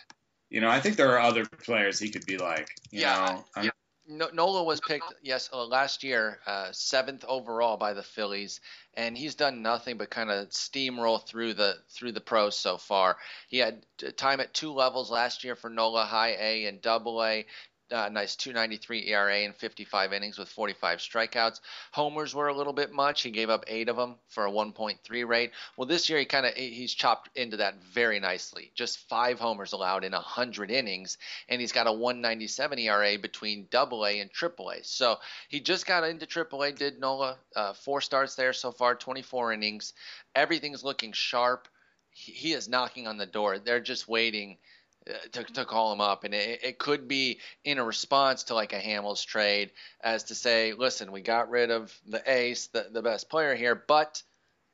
[0.50, 2.68] you know, I think there are other players he could be like.
[2.92, 3.70] You yeah, know, yeah.
[4.06, 8.60] Nola was picked yes uh, last year uh, seventh overall by the Phillies,
[8.94, 13.16] and he's done nothing but kind of steamroll through the through the pros so far.
[13.48, 13.84] He had
[14.16, 17.46] time at two levels last year for Nola, high A and double A
[17.90, 21.60] uh, nice 293 ERA in 55 innings with 45 strikeouts.
[21.92, 23.22] Homers were a little bit much.
[23.22, 25.52] He gave up eight of them for a 1.3 rate.
[25.76, 28.72] Well, this year he kind of he's chopped into that very nicely.
[28.74, 31.18] Just five homers allowed in 100 innings,
[31.48, 34.82] and he's got a 197 ERA between Double A and Triple A.
[34.82, 35.16] So
[35.48, 36.72] he just got into Triple A.
[36.72, 39.92] Did Nola uh, four starts there so far, 24 innings.
[40.34, 41.68] Everything's looking sharp.
[42.10, 43.58] He, he is knocking on the door.
[43.58, 44.56] They're just waiting
[45.32, 48.72] to, to call him up, and it, it could be in a response to like
[48.72, 53.02] a Hamels trade, as to say, listen, we got rid of the ace, the, the
[53.02, 54.22] best player here, but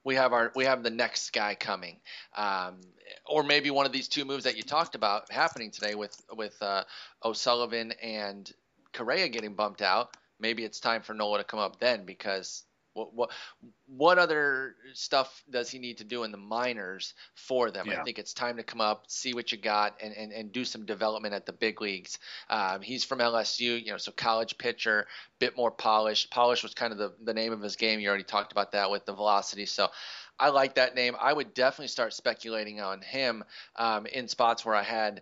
[0.05, 1.97] we have our we have the next guy coming,
[2.37, 2.81] um,
[3.27, 6.57] or maybe one of these two moves that you talked about happening today with with
[6.63, 6.85] uh,
[7.25, 8.51] O'Sullivan and
[8.93, 10.17] Correa getting bumped out.
[10.39, 12.65] Maybe it's time for Nola to come up then because
[12.95, 13.31] what what
[13.87, 17.87] what other stuff does he need to do in the minors for them?
[17.89, 18.01] Yeah.
[18.01, 20.65] I think it's time to come up, see what you got, and and, and do
[20.65, 22.19] some development at the big leagues.
[22.49, 25.07] Um, he's from LSU, you know, so college pitcher,
[25.39, 26.31] bit more polished.
[26.31, 28.01] Polish was kind of the the name of his game.
[28.01, 29.67] You already talked about that with the velocity.
[29.67, 29.89] So.
[30.43, 31.17] I like that name.
[31.21, 33.45] I would definitely start speculating on him
[33.77, 35.21] um, in spots where I had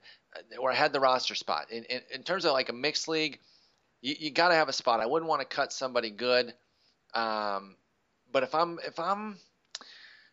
[0.61, 1.73] where I had the roster spot.
[1.73, 3.41] In, in, in terms of like a mixed league,
[4.01, 5.01] you, you got to have a spot.
[5.01, 6.55] I wouldn't want to cut somebody good
[7.14, 7.77] um,
[8.33, 9.37] but if I'm if I'm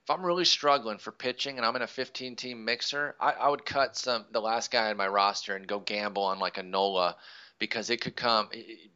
[0.04, 3.50] if I'm really struggling for pitching and I'm in a 15 team mixer, I, I,
[3.50, 6.64] would cut some the last guy in my roster and go gamble on like a
[6.64, 7.16] Nola
[7.58, 8.50] because it could come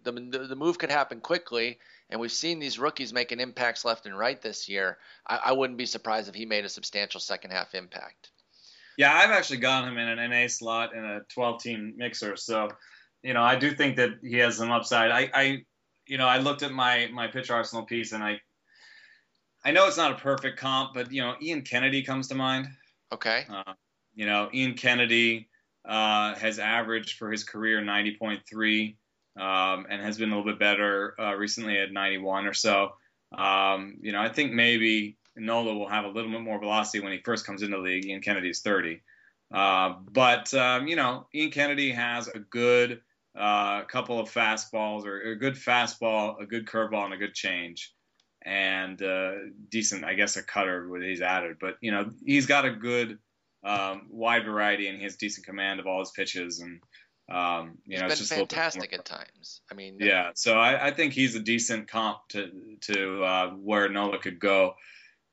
[0.03, 1.79] the, the, move could happen quickly
[2.11, 4.97] and we've seen these rookies making impacts left and right this year.
[5.25, 8.29] I, I wouldn't be surprised if he made a substantial second half impact.
[8.97, 12.69] Yeah, I've actually got him in an NA slot in a 12 team mixer, so
[13.23, 15.11] you know, I do think that he has some upside.
[15.11, 15.65] I, I,
[16.09, 18.41] you know, I looked at my my pitch arsenal piece, and I,
[19.63, 22.67] I know it's not a perfect comp, but you know, Ian Kennedy comes to mind.
[23.11, 23.45] Okay.
[23.49, 23.73] Uh,
[24.15, 25.49] you know, Ian Kennedy
[25.85, 28.95] uh, has averaged for his career 90.3
[29.37, 32.93] um, and has been a little bit better uh, recently at 91 or so.
[33.37, 37.11] Um, you know, I think maybe Nola will have a little bit more velocity when
[37.11, 38.05] he first comes into the league.
[38.05, 39.01] Ian Kennedy is 30.
[39.51, 43.01] Uh, but, um, you know, Ian Kennedy has a good
[43.39, 47.93] uh, couple of fastballs or a good fastball, a good curveball, and a good change.
[48.45, 49.32] And uh,
[49.69, 51.58] decent, I guess, a cutter with he's added.
[51.60, 53.17] But, you know, he's got a good
[53.63, 56.60] um, wide variety and he has decent command of all his pitches.
[56.60, 56.82] And,
[57.32, 59.62] um, you he's know, been it's just fantastic at times.
[59.71, 60.32] I mean, yeah.
[60.36, 64.75] So I, I, think he's a decent comp to to uh, where Nola could go.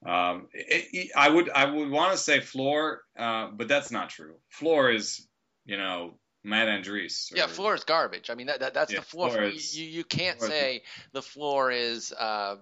[0.04, 4.10] Um, it, it, I would I would want to say floor, uh, but that's not
[4.10, 4.34] true.
[4.50, 5.26] Floor is
[5.64, 7.32] you know Matt Andriese.
[7.32, 8.30] Or, yeah, floor is garbage.
[8.30, 9.30] I mean, that, that that's yeah, the floor.
[9.30, 10.82] floor is, you you can't say
[11.12, 12.54] the floor is uh,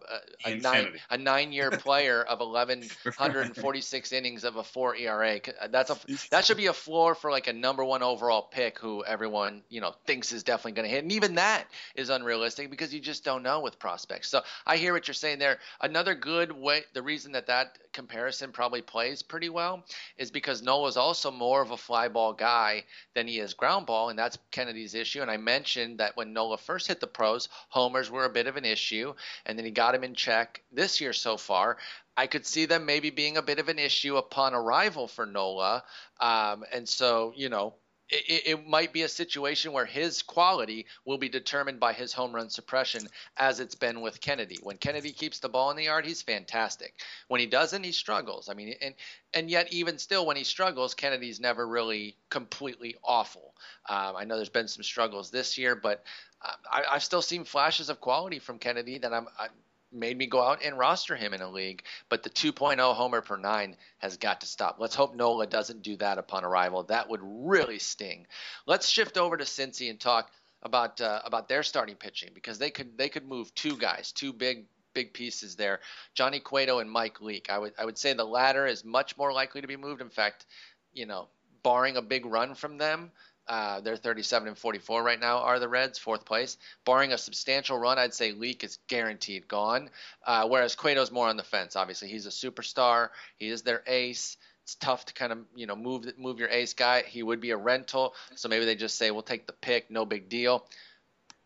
[0.47, 5.39] a, a nine a nine year player of 1146 innings of a four ERA.
[5.69, 5.97] That's a
[6.31, 9.83] that should be a floor for like a number one overall pick who everyone you
[9.83, 13.23] know thinks is definitely going to hit, and even that is unrealistic because you just
[13.23, 14.31] don't know with prospects.
[14.31, 15.59] So I hear what you're saying there.
[15.83, 19.85] Another good way, the reason that that comparison probably plays pretty well
[20.17, 23.87] is because Nola's also more of a fly ball guy than he is ground ground
[23.87, 25.21] ball, and that's Kennedy's issue.
[25.21, 28.57] And I mentioned that when Nola first hit the pros, homers were a bit of
[28.57, 31.79] an issue, and then he got him in check this year so far.
[32.17, 35.83] I could see them maybe being a bit of an issue upon arrival for Nola.
[36.21, 37.75] Um, and so, you know,
[38.09, 42.35] it, it, might be a situation where his quality will be determined by his home
[42.35, 44.59] run suppression, as it's been with Kennedy.
[44.63, 46.95] When Kennedy keeps the ball in the yard, he's fantastic.
[47.29, 48.49] When he doesn't, he struggles.
[48.49, 48.95] I mean, and
[49.33, 53.55] and yet even still, when he struggles, Kennedy's never really completely awful.
[53.89, 56.05] Um, I know there's been some struggles this year, but
[56.43, 59.51] uh, I, have still seen flashes of quality from Kennedy that I'm, I'm
[59.95, 61.83] made me go out and roster him in a league.
[62.09, 64.77] But the 2.0 homer per nine has got to stop.
[64.79, 66.83] Let's hope Nola doesn't do that upon arrival.
[66.85, 68.27] That would really sting.
[68.67, 70.31] Let's shift over to Cincy and talk
[70.63, 74.33] about uh, about their starting pitching because they could they could move two guys, two
[74.33, 75.81] big big pieces there,
[76.15, 77.51] Johnny Cueto and Mike Leake.
[77.51, 80.01] I would I would say the latter is much more likely to be moved.
[80.01, 80.47] In fact,
[80.93, 81.29] you know,
[81.63, 83.11] barring a big run from them,
[83.47, 85.39] uh, they're 37 and 44 right now.
[85.39, 86.57] Are the Reds fourth place?
[86.85, 89.91] Barring a substantial run, I'd say Leake is guaranteed gone.
[90.25, 91.77] Uh, whereas Cueto's more on the fence.
[91.77, 93.11] Obviously, he's a superstar.
[93.37, 94.37] He is their ace.
[94.63, 97.03] It's tough to kind of you know move move your ace guy.
[97.03, 100.07] He would be a rental, so maybe they just say we'll take the pick, no
[100.07, 100.65] big deal.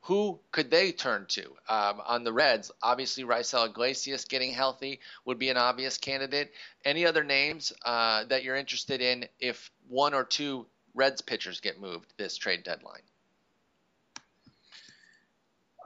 [0.02, 2.70] Who could they turn to um, on the Reds?
[2.80, 6.52] Obviously, Raisel Iglesias getting healthy would be an obvious candidate.
[6.84, 10.66] Any other names uh, that you're interested in if one or two
[10.98, 13.02] Reds pitchers get moved this trade deadline?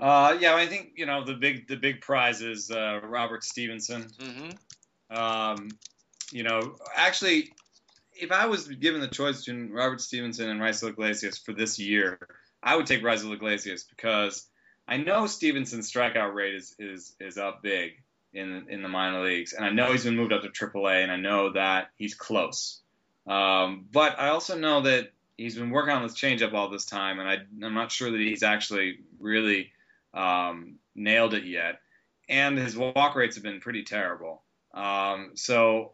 [0.01, 4.05] Uh, yeah, I think you know the big the big prize is uh, Robert Stephenson.
[4.19, 5.17] Mm-hmm.
[5.17, 5.69] Um,
[6.33, 7.53] you know, actually,
[8.15, 12.19] if I was given the choice between Robert Stephenson and Raisel Iglesias for this year,
[12.63, 14.47] I would take Raisel Iglesias because
[14.89, 17.93] I know Stephenson's strikeout rate is is is up big
[18.33, 21.13] in in the minor leagues, and I know he's been moved up to AAA, and
[21.13, 22.82] I know that he's close.
[23.27, 27.19] Um, but I also know that he's been working on this changeup all this time,
[27.19, 29.73] and I, am not sure that he's actually really
[30.15, 31.81] um, nailed it yet.
[32.29, 34.43] And his walk rates have been pretty terrible.
[34.73, 35.93] Um, so,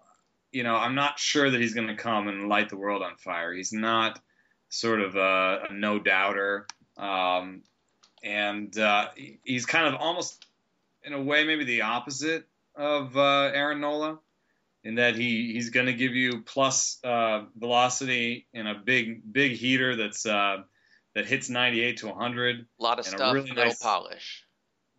[0.52, 3.16] you know, I'm not sure that he's going to come and light the world on
[3.16, 3.52] fire.
[3.52, 4.20] He's not
[4.68, 6.66] sort of a, a no doubter.
[6.96, 7.62] Um,
[8.22, 9.08] and uh,
[9.42, 10.44] he's kind of almost,
[11.02, 14.18] in a way, maybe the opposite of uh, Aaron Nola
[14.84, 19.52] in that he he's going to give you plus uh, velocity in a big big
[19.52, 20.58] heater that's uh,
[21.14, 22.60] that hits 98 to 100.
[22.60, 24.44] A lot of stuff, really nice, polish.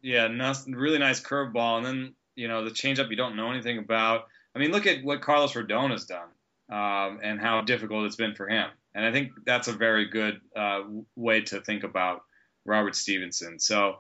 [0.02, 3.78] Yeah, nice, really nice curveball, and then you know the changeup you don't know anything
[3.78, 4.28] about.
[4.56, 6.30] I mean, look at what Carlos Rodon has done
[6.70, 8.70] um, and how difficult it's been for him.
[8.94, 10.82] And I think that's a very good uh,
[11.16, 12.24] way to think about
[12.66, 13.60] Robert Stephenson.
[13.60, 14.00] So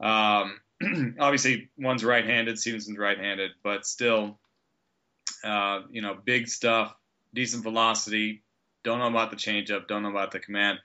[0.00, 0.60] um,
[1.18, 4.38] obviously, one's right-handed, Stephenson's right-handed, but still
[5.46, 6.94] uh, you know, big stuff,
[7.32, 8.42] decent velocity.
[8.82, 9.86] Don't know about the changeup.
[9.86, 10.78] Don't know about the command.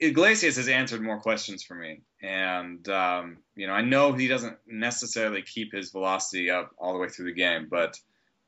[0.00, 4.56] Iglesias has answered more questions for me, and um, you know, I know he doesn't
[4.66, 7.98] necessarily keep his velocity up all the way through the game, but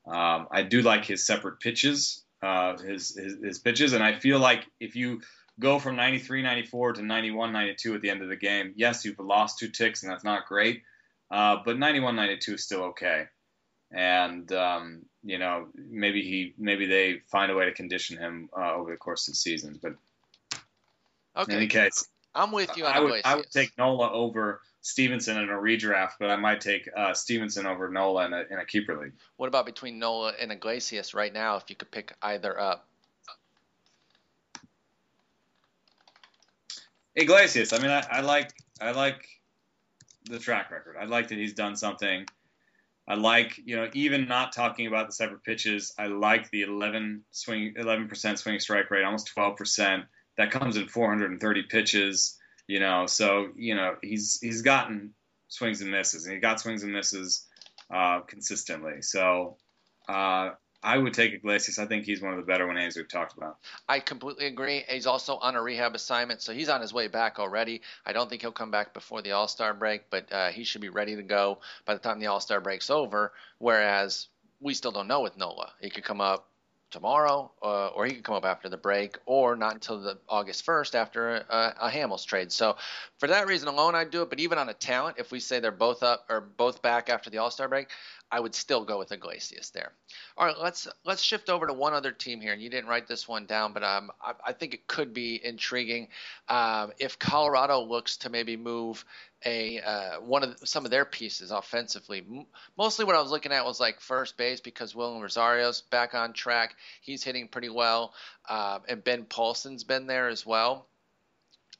[0.06, 4.38] um, I do like his separate pitches, uh, his, his his pitches, and I feel
[4.38, 5.20] like if you
[5.60, 9.18] go from 93, 94 to 91, 92 at the end of the game, yes, you've
[9.18, 10.82] lost two ticks, and that's not great,
[11.30, 13.26] uh, but 91, 92 is still okay
[13.96, 18.74] and um, you know maybe he maybe they find a way to condition him uh,
[18.74, 19.78] over the course of the season.
[19.82, 19.94] But
[21.36, 21.52] Okay.
[21.52, 25.36] In any case, I'm with you on I would, I would take Nola over Stephenson
[25.36, 28.64] in a redraft, but I might take uh, Stephenson over Nola in a, in a
[28.64, 29.12] keeper league.
[29.36, 31.56] What about between Nola and Iglesias right now?
[31.56, 32.88] If you could pick either up.
[37.14, 37.72] Iglesias.
[37.72, 39.26] I mean, I, I like I like
[40.24, 40.96] the track record.
[40.98, 42.26] I like that he's done something.
[43.08, 47.24] I like, you know, even not talking about the separate pitches, I like the 11
[47.30, 50.04] swing, 11% swing strike rate, almost 12%.
[50.36, 53.06] That comes in 430 pitches, you know.
[53.06, 55.14] So, you know, he's he's gotten
[55.48, 57.46] swings and misses, and he got swings and misses
[57.94, 59.02] uh, consistently.
[59.02, 59.56] So,
[60.08, 60.50] uh,
[60.86, 61.80] I would take Iglesias.
[61.80, 63.58] I think he's one of the better names we've talked about.
[63.88, 64.84] I completely agree.
[64.88, 67.82] He's also on a rehab assignment, so he's on his way back already.
[68.06, 70.80] I don't think he'll come back before the All Star break, but uh, he should
[70.80, 73.32] be ready to go by the time the All Star break's over.
[73.58, 74.28] Whereas
[74.60, 75.72] we still don't know with Nola.
[75.80, 76.46] He could come up
[76.90, 80.64] tomorrow, uh, or he could come up after the break, or not until the August
[80.64, 82.52] 1st after a, a Hamels trade.
[82.52, 82.76] So
[83.18, 84.30] for that reason alone, I'd do it.
[84.30, 87.28] But even on a talent, if we say they're both up or both back after
[87.28, 87.88] the All Star break,
[88.30, 89.92] I would still go with Iglesias there.
[90.36, 93.06] All right, let's let's shift over to one other team here, and you didn't write
[93.06, 96.08] this one down, but um, I, I think it could be intriguing
[96.48, 99.04] um, if Colorado looks to maybe move
[99.44, 102.24] a uh, one of the, some of their pieces offensively.
[102.28, 106.14] M- mostly, what I was looking at was like first base because Wilin Rosario's back
[106.14, 108.12] on track; he's hitting pretty well,
[108.48, 110.88] um, and Ben Paulsen's been there as well,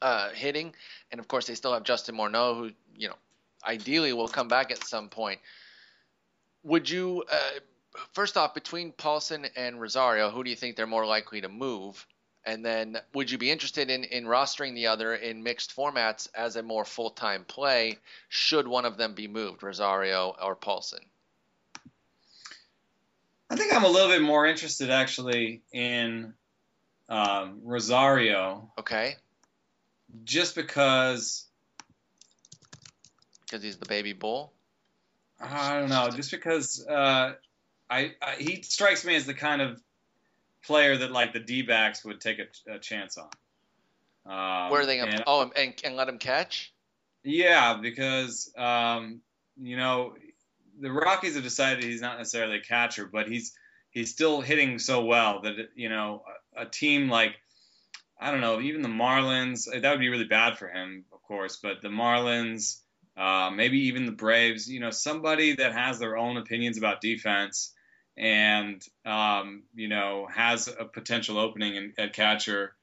[0.01, 0.73] uh, hitting,
[1.11, 3.15] and of course they still have Justin Morneau, who you know
[3.65, 5.41] ideally will come back at some point
[6.67, 7.59] would you uh,
[8.13, 12.05] first off between Paulsen and Rosario, who do you think they're more likely to move?
[12.45, 16.55] And then would you be interested in, in rostering the other in mixed formats as
[16.55, 17.97] a more full time play
[18.29, 21.03] should one of them be moved, Rosario or Paulsen?
[23.49, 26.33] I think I'm a little bit more interested actually in
[27.09, 28.71] um, Rosario.
[28.77, 29.15] Okay.
[30.23, 31.45] Just because.
[33.45, 34.53] Because he's the baby bull?
[35.39, 37.33] I don't know, just because uh,
[37.89, 39.81] I, I, he strikes me as the kind of
[40.63, 43.29] player that like the D backs would take a, a chance on.
[44.25, 45.11] Um, Where are they going?
[45.11, 46.73] To Oh, and, and let him catch.
[47.23, 49.21] Yeah, because um,
[49.61, 50.15] you know
[50.79, 53.53] the Rockies have decided he's not necessarily a catcher, but he's
[53.91, 56.23] he's still hitting so well that you know
[56.55, 57.35] a, a team like
[58.19, 61.57] I don't know, even the Marlins that would be really bad for him, of course,
[61.57, 62.79] but the Marlins
[63.17, 67.73] uh, maybe even the Braves, you know, somebody that has their own opinions about defense
[68.15, 72.75] and, um, you know, has a potential opening in, at catcher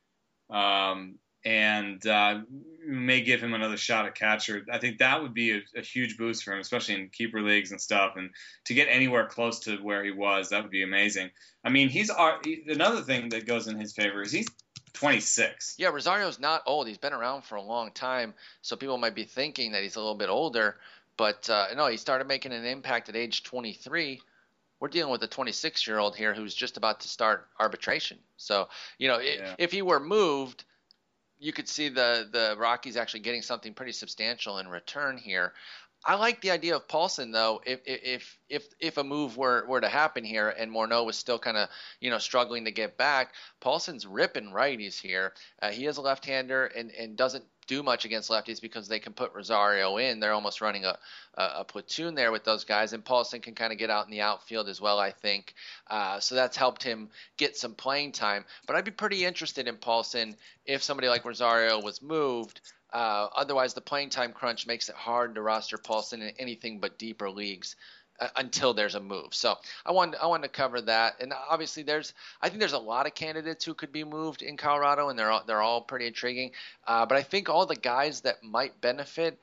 [0.51, 2.41] um, and uh,
[2.85, 4.65] may give him another shot at catcher.
[4.71, 7.71] I think that would be a, a, huge boost for him, especially in keeper leagues
[7.71, 8.15] and stuff.
[8.17, 8.31] And
[8.67, 11.31] to get anywhere close to where he was, that would be amazing.
[11.65, 14.49] I mean, he's another thing that goes in his favor is he's
[14.95, 15.75] 26.
[15.79, 16.89] Yeah, Rosario's not old.
[16.89, 20.01] He's been around for a long time, so people might be thinking that he's a
[20.01, 20.77] little bit older.
[21.17, 24.21] But uh, no, he started making an impact at age 23.
[24.81, 28.19] We're dealing with a 26 year old here who's just about to start arbitration.
[28.37, 29.55] So, you know, yeah.
[29.59, 30.65] if he were moved,
[31.39, 35.53] you could see the the Rockies actually getting something pretty substantial in return here.
[36.07, 37.63] I like the idea of Paulsen though.
[37.65, 41.39] If if if if a move were were to happen here and Morneau was still
[41.39, 41.69] kind of
[42.01, 45.33] you know struggling to get back, Paulsen's ripping righties here.
[45.63, 49.13] Uh, he is a left-hander and and doesn't do much against lefties because they can
[49.13, 50.21] put Rosario in.
[50.21, 50.99] They're almost running a,
[51.35, 54.11] a, a platoon there with those guys, and Paulsen can kind of get out in
[54.11, 55.55] the outfield as well, I think.
[55.89, 58.45] Uh, so that's helped him get some playing time.
[58.67, 60.37] But I'd be pretty interested in Paulsen
[60.67, 62.61] if somebody like Rosario was moved.
[62.95, 66.97] Uh, otherwise, the playing time crunch makes it hard to roster Paulsen in anything but
[66.97, 67.75] deeper leagues
[68.21, 69.35] uh, until there's a move.
[69.35, 71.21] So I want I want to cover that.
[71.21, 74.57] And obviously, there's I think there's a lot of candidates who could be moved in
[74.57, 76.53] Colorado, and they're all, they're all pretty intriguing.
[76.87, 79.41] Uh, but I think all the guys that might benefit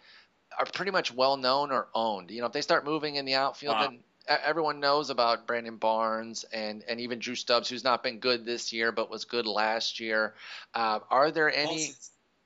[0.57, 2.31] are pretty much well known or owned.
[2.31, 3.81] You know, if they start moving in the outfield, wow.
[3.81, 3.99] then
[4.29, 8.71] everyone knows about Brandon Barnes and, and even Drew Stubbs, who's not been good this
[8.71, 10.35] year but was good last year.
[10.73, 11.91] Uh, are there any?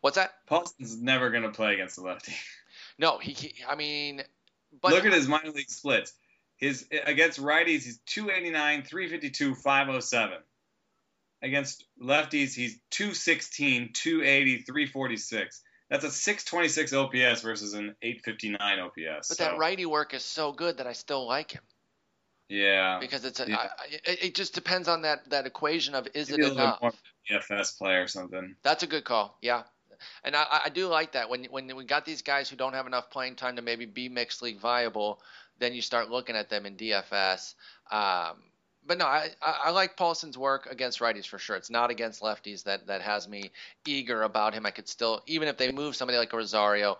[0.05, 0.35] What's that?
[0.45, 2.35] Paulsen's never going to play against a lefty.
[2.97, 3.31] No, he.
[3.31, 4.21] he I mean,
[4.81, 6.13] but look at his minor league splits.
[6.55, 10.37] His against righties, he's 289, 352, 507.
[11.41, 15.61] Against lefties, he's 216, 280, 346.
[15.89, 19.27] That's a 626 OPS versus an 859 OPS.
[19.27, 19.43] But so.
[19.43, 21.63] that righty work is so good that I still like him.
[22.47, 22.99] Yeah.
[23.01, 23.57] Because it's a, yeah.
[23.57, 26.81] I, it, it, just depends on that that equation of is Maybe it enough.
[26.81, 26.93] More
[27.29, 28.55] DFS play or something.
[28.63, 29.37] That's a good call.
[29.41, 29.63] Yeah,
[30.23, 32.87] and I, I do like that when when we got these guys who don't have
[32.87, 35.21] enough playing time to maybe be mixed league viable,
[35.59, 37.55] then you start looking at them in DFS.
[37.91, 38.37] Um,
[38.87, 41.55] but no, I, I like Paulsen's work against righties for sure.
[41.55, 43.51] It's not against lefties that that has me
[43.85, 44.65] eager about him.
[44.65, 46.99] I could still, even if they move somebody like Rosario,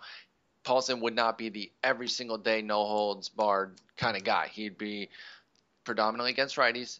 [0.64, 4.48] Paulsen would not be the every single day no holds barred kind of guy.
[4.48, 5.10] He'd be
[5.84, 6.98] predominantly against righties,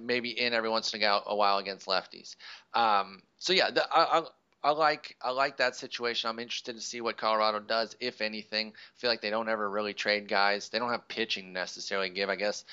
[0.00, 2.34] maybe in every once in a while against lefties.
[2.74, 4.24] Um, so yeah, the, I,
[4.64, 6.30] I, like I like that situation.
[6.30, 8.68] I'm interested to see what Colorado does, if anything.
[8.68, 10.70] I feel like they don't ever really trade guys.
[10.70, 12.30] They don't have pitching necessarily give.
[12.30, 12.64] I guess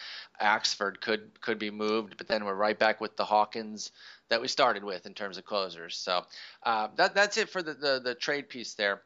[0.42, 3.92] Axford could could be moved, but then we're right back with the Hawkins
[4.30, 5.98] that we started with in terms of closers.
[5.98, 6.26] So
[6.64, 9.02] uh, that that's it for the, the the trade piece there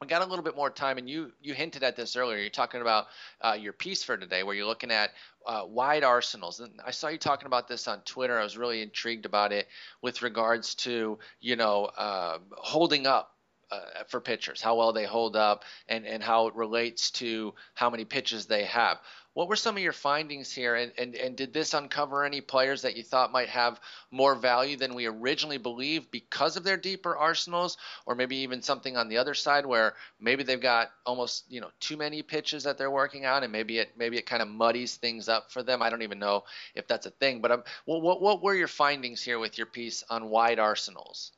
[0.00, 2.38] we got a little bit more time, and you you hinted at this earlier.
[2.38, 3.06] You're talking about
[3.40, 5.10] uh, your piece for today, where you're looking at
[5.44, 6.60] uh, wide arsenals.
[6.60, 8.38] And I saw you talking about this on Twitter.
[8.38, 9.66] I was really intrigued about it
[10.00, 13.34] with regards to you know uh, holding up
[13.72, 17.90] uh, for pitchers, how well they hold up, and, and how it relates to how
[17.90, 18.98] many pitches they have.
[19.38, 22.82] What were some of your findings here, and, and, and did this uncover any players
[22.82, 23.80] that you thought might have
[24.10, 28.96] more value than we originally believed because of their deeper arsenals, or maybe even something
[28.96, 32.78] on the other side where maybe they've got almost you know too many pitches that
[32.78, 35.82] they're working on, and maybe it maybe it kind of muddies things up for them.
[35.82, 36.42] I don't even know
[36.74, 39.68] if that's a thing, but um, what, what what were your findings here with your
[39.68, 41.30] piece on wide arsenals?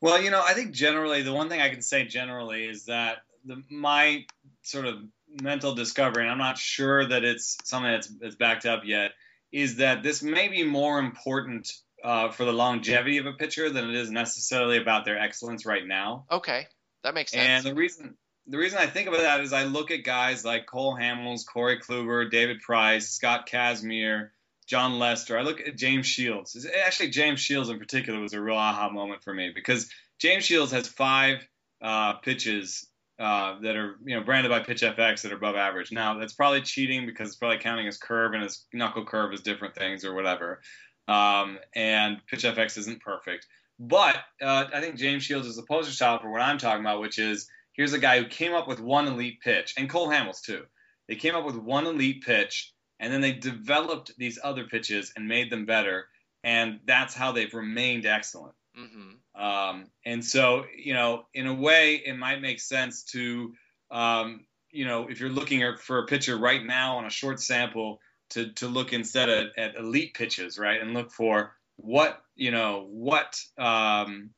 [0.00, 3.24] Well, you know, I think generally the one thing I can say generally is that
[3.44, 4.24] the, my
[4.62, 5.02] sort of
[5.40, 9.12] mental discovery, and I'm not sure that it's something that's, that's backed up yet,
[9.52, 11.72] is that this may be more important
[12.04, 15.86] uh, for the longevity of a pitcher than it is necessarily about their excellence right
[15.86, 16.26] now.
[16.30, 16.66] Okay,
[17.02, 17.64] that makes sense.
[17.64, 18.16] And the reason
[18.46, 21.78] the reason I think about that is I look at guys like Cole Hamels, Corey
[21.80, 24.30] Kluber, David Price, Scott Kazmir,
[24.66, 25.38] Jon Lester.
[25.38, 26.66] I look at James Shields.
[26.84, 30.72] Actually, James Shields in particular was a real aha moment for me because James Shields
[30.72, 31.46] has five
[31.82, 32.86] uh, pitches
[33.18, 35.92] uh, that are you know branded by Pitch FX that are above average.
[35.92, 39.40] Now that's probably cheating because it's probably counting his curve and his knuckle curve as
[39.40, 40.60] different things or whatever.
[41.06, 43.46] Um, and Pitch FX isn't perfect,
[43.78, 47.00] but uh, I think James Shields is a poster child for what I'm talking about,
[47.00, 50.42] which is here's a guy who came up with one elite pitch, and Cole Hamels
[50.42, 50.64] too.
[51.08, 55.28] They came up with one elite pitch and then they developed these other pitches and
[55.28, 56.08] made them better,
[56.42, 58.54] and that's how they've remained excellent.
[58.78, 59.10] Mm-hmm.
[59.38, 63.54] Um, and so, you know, in a way, it might make sense to,
[63.90, 68.00] um, you know, if you're looking for a pitcher right now on a short sample,
[68.30, 72.86] to to look instead at, at elite pitches, right, and look for what you know
[72.90, 74.30] what um,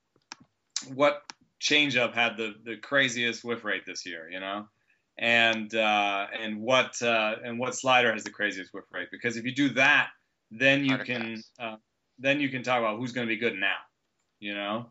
[0.94, 1.22] what
[1.60, 4.66] changeup had the the craziest whiff rate this year, you know?
[5.18, 9.08] And uh, and what uh, and what slider has the craziest whiff rate.
[9.10, 10.08] Because if you do that,
[10.50, 11.76] then you can uh,
[12.18, 13.76] then you can talk about who's going to be good now,
[14.40, 14.86] you know.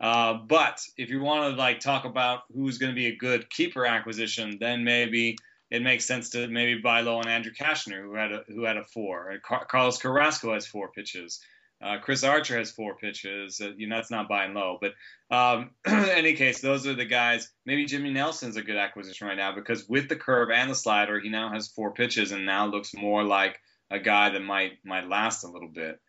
[0.00, 3.50] Uh, but if you want to like talk about who's going to be a good
[3.50, 5.36] keeper acquisition, then maybe
[5.70, 8.76] it makes sense to maybe buy low on Andrew Cashner, who had a who had
[8.76, 9.32] a four.
[9.44, 11.40] Car- Carlos Carrasco has four pitches.
[11.80, 13.60] Uh, Chris Archer has four pitches.
[13.60, 14.78] Uh, you know, that's not buying low.
[14.80, 14.94] But
[15.34, 17.50] um, in any case, those are the guys.
[17.66, 21.20] Maybe Jimmy Nelson's a good acquisition right now because with the curve and the slider,
[21.20, 23.58] he now has four pitches and now looks more like
[23.90, 26.00] a guy that might might last a little bit.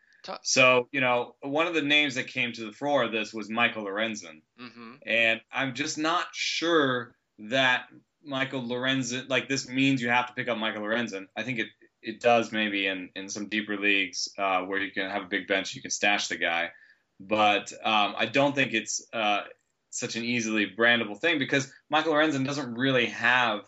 [0.43, 3.49] So, you know, one of the names that came to the fore of this was
[3.49, 4.41] Michael Lorenzen.
[4.61, 4.93] Mm-hmm.
[5.05, 7.85] And I'm just not sure that
[8.23, 11.27] Michael Lorenzen, like this means you have to pick up Michael Lorenzen.
[11.35, 11.67] I think it
[12.01, 15.47] it does maybe in, in some deeper leagues uh, where you can have a big
[15.47, 16.71] bench, you can stash the guy.
[17.19, 19.41] But um, I don't think it's uh,
[19.89, 23.61] such an easily brandable thing because Michael Lorenzen doesn't really have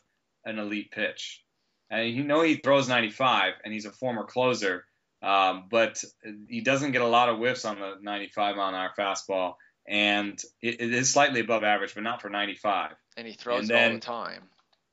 [0.45, 1.43] an elite pitch.
[1.89, 4.85] And you know he throws 95 and he's a former closer,
[5.21, 6.03] um, but
[6.47, 9.53] he doesn't get a lot of whiffs on the 95 on our fastball.
[9.87, 12.91] And it, it is slightly above average, but not for 95.
[13.17, 14.43] And he throws and it then, all the time.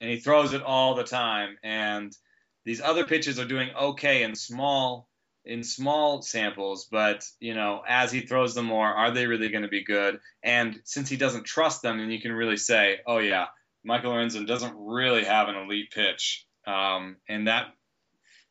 [0.00, 1.58] And he throws it all the time.
[1.62, 2.12] And–
[2.68, 5.08] these other pitches are doing okay in small
[5.46, 9.62] in small samples, but you know, as he throws them more, are they really going
[9.62, 10.20] to be good?
[10.42, 13.46] And since he doesn't trust them, then you can really say, oh yeah,
[13.82, 17.68] Michael Lorenzen doesn't really have an elite pitch, um, and that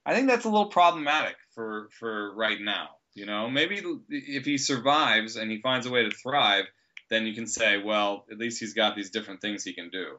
[0.08, 2.92] I think that's a little problematic for for right now.
[3.14, 6.64] You know, maybe if he survives and he finds a way to thrive,
[7.10, 10.18] then you can say, well, at least he's got these different things he can do.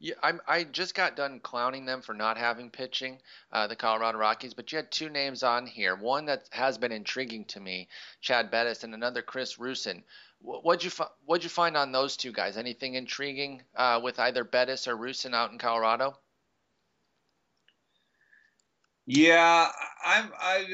[0.00, 3.18] Yeah, I'm, I just got done clowning them for not having pitching,
[3.52, 4.54] uh, the Colorado Rockies.
[4.54, 5.94] But you had two names on here.
[5.94, 7.88] One that has been intriguing to me,
[8.20, 10.02] Chad Bettis, and another Chris Rusin.
[10.40, 12.56] What'd you what'd you find on those two guys?
[12.56, 16.16] Anything intriguing uh, with either Bettis or Rusin out in Colorado?
[19.08, 19.68] Yeah,
[20.04, 20.30] I'm.
[20.38, 20.66] I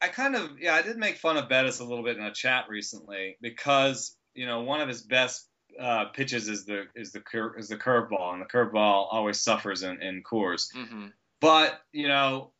[0.00, 2.34] I kind of yeah I did make fun of Bettis a little bit in a
[2.34, 5.48] chat recently because you know one of his best
[5.80, 9.82] uh, pitches is the is the cur- is the curveball, and the curveball always suffers
[9.82, 10.66] in, in Coors.
[10.76, 11.06] Mm-hmm.
[11.40, 12.52] but you know,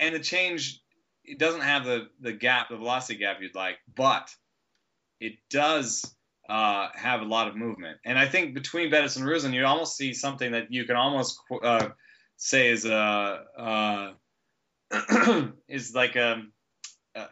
[0.00, 0.80] and the change
[1.24, 4.34] it doesn't have the the gap, the velocity gap you'd like, but
[5.20, 6.12] it does
[6.48, 7.98] uh, have a lot of movement.
[8.04, 11.38] And I think between Bettis and Rusin, you almost see something that you can almost
[11.62, 11.88] uh,
[12.36, 14.12] say is a uh,
[15.68, 16.42] is like a,
[17.14, 17.24] a,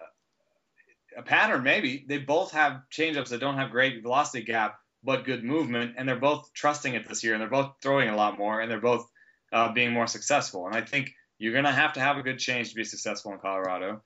[1.19, 1.63] a pattern.
[1.63, 6.09] Maybe they both have changeups that don't have great velocity gap, but good movement, and
[6.09, 8.81] they're both trusting it this year, and they're both throwing a lot more, and they're
[8.81, 9.07] both
[9.53, 10.67] uh, being more successful.
[10.67, 13.33] And I think you're going to have to have a good change to be successful
[13.33, 14.03] in Colorado.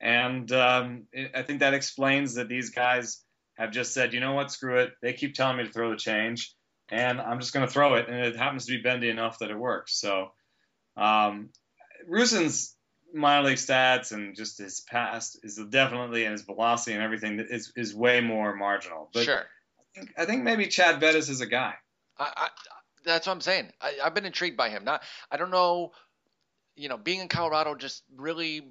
[0.00, 3.22] And um, I think that explains that these guys
[3.56, 4.92] have just said, you know what, screw it.
[5.02, 6.54] They keep telling me to throw the change,
[6.90, 8.08] and I'm just going to throw it.
[8.08, 10.00] And it happens to be bendy enough that it works.
[10.00, 10.28] So,
[10.98, 11.50] um,
[12.06, 12.74] Rusin's
[13.12, 17.72] minor league stats and just his past is definitely and his velocity and everything is
[17.76, 19.08] is way more marginal.
[19.12, 19.44] But sure.
[19.44, 21.74] I think, I think maybe Chad Bettis is a guy.
[22.18, 22.48] I, I,
[23.04, 23.72] that's what I'm saying.
[23.80, 24.84] I, I've been intrigued by him.
[24.84, 25.92] Not I don't know.
[26.76, 28.62] You know, being in Colorado just really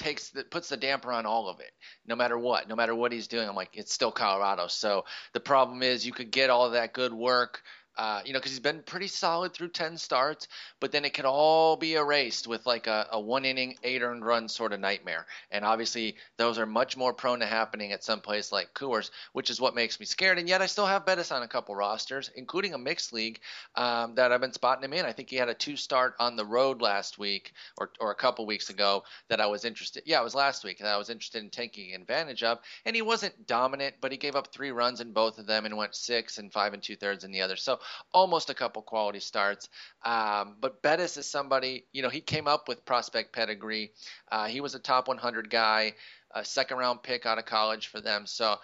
[0.00, 1.70] takes the, puts the damper on all of it
[2.06, 5.04] no matter what no matter what he's doing i'm like it's still colorado so
[5.34, 7.62] the problem is you could get all that good work
[7.96, 10.48] uh, you know, because he's been pretty solid through 10 starts,
[10.80, 14.24] but then it could all be erased with like a, a one inning, eight earned
[14.24, 15.26] run sort of nightmare.
[15.50, 19.50] And obviously, those are much more prone to happening at some place like Coors, which
[19.50, 20.38] is what makes me scared.
[20.38, 23.40] And yet, I still have Bettis on a couple rosters, including a mixed league
[23.74, 25.04] um, that I've been spotting him in.
[25.04, 28.16] I think he had a two start on the road last week or, or a
[28.16, 30.04] couple weeks ago that I was interested.
[30.06, 32.60] Yeah, it was last week that I was interested in taking advantage of.
[32.86, 35.76] And he wasn't dominant, but he gave up three runs in both of them and
[35.76, 37.56] went six and five and two thirds in the other.
[37.56, 37.79] So
[38.12, 39.68] almost a couple quality starts.
[40.04, 43.92] Um, but Bettis is somebody, you know, he came up with prospect pedigree.
[44.30, 45.94] Uh, he was a top 100 guy,
[46.34, 48.26] a second round pick out of college for them.
[48.26, 48.56] So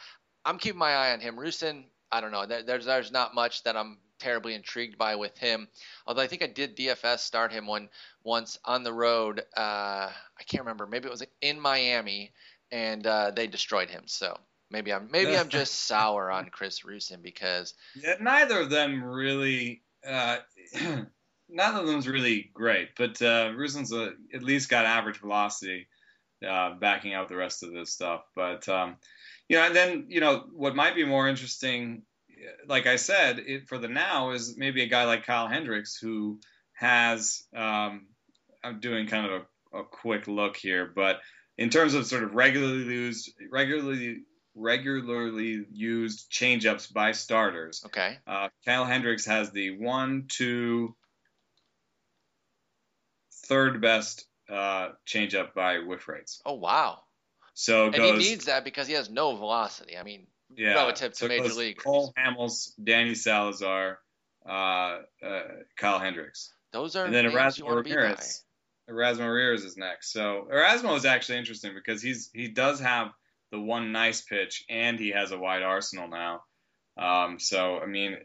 [0.44, 1.36] I'm keeping my eye on him.
[1.36, 2.46] Rusin, I don't know.
[2.46, 5.68] There, there's there's not much that I'm terribly intrigued by with him.
[6.06, 7.88] Although I think I did DFS start him one
[8.24, 9.40] once on the road.
[9.56, 10.86] Uh, I can't remember.
[10.86, 12.32] Maybe it was in Miami,
[12.70, 14.04] and uh, they destroyed him.
[14.06, 14.38] So
[14.70, 19.82] Maybe I'm maybe I'm just sour on Chris Rusin because yeah, neither of them really.
[20.06, 20.38] Uh,
[21.48, 25.88] none of them's really great, but uh, Rusin's a, at least got average velocity,
[26.46, 28.22] uh, backing out the rest of this stuff.
[28.34, 28.96] But um,
[29.48, 32.02] you know, and then you know what might be more interesting,
[32.66, 36.40] like I said, it, for the now is maybe a guy like Kyle Hendricks who
[36.74, 37.44] has.
[37.54, 38.06] Um,
[38.64, 39.42] I'm doing kind of
[39.72, 41.20] a, a quick look here, but
[41.56, 44.22] in terms of sort of regularly used, regularly
[44.56, 47.82] regularly used changeups by starters.
[47.86, 48.18] Okay.
[48.26, 50.96] Uh, Kyle Hendricks has the one, two,
[53.44, 56.40] third best uh, changeup by whiff rates.
[56.44, 57.00] Oh wow!
[57.54, 59.96] So and goes, he needs that because he has no velocity.
[59.96, 61.84] I mean, yeah, relative to so major leaguers.
[61.84, 63.98] Cole Hamels, Danny Salazar,
[64.48, 65.42] uh, uh,
[65.76, 66.52] Kyle Hendricks.
[66.72, 68.42] Those are and then Erasmo Ramirez.
[68.90, 70.12] Erasmo Ramirez is next.
[70.12, 73.12] So Erasmo is actually interesting because he's he does have
[73.50, 76.42] the one nice pitch, and he has a wide arsenal now.
[76.96, 78.16] Um, so I mean,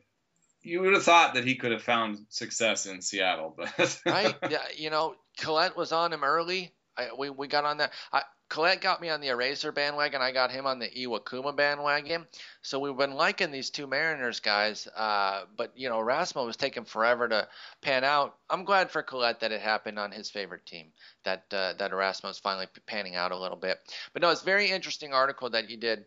[0.61, 4.65] you would have thought that he could have found success in Seattle, but right, yeah,
[4.75, 6.73] you know, Collette was on him early.
[6.97, 7.91] I, we we got on that.
[8.11, 10.21] I, Collette got me on the Eraser bandwagon.
[10.21, 12.27] I got him on the Iwakuma bandwagon.
[12.61, 14.89] So we've been liking these two Mariners guys.
[14.93, 17.47] Uh, but, you know, Rasmo was taking forever to
[17.81, 18.35] pan out.
[18.49, 20.87] I'm glad for Collette that it happened on his favorite team,
[21.23, 23.79] that, uh, that Erasmo is finally panning out a little bit.
[24.11, 26.03] But no, it's a very interesting article that you did.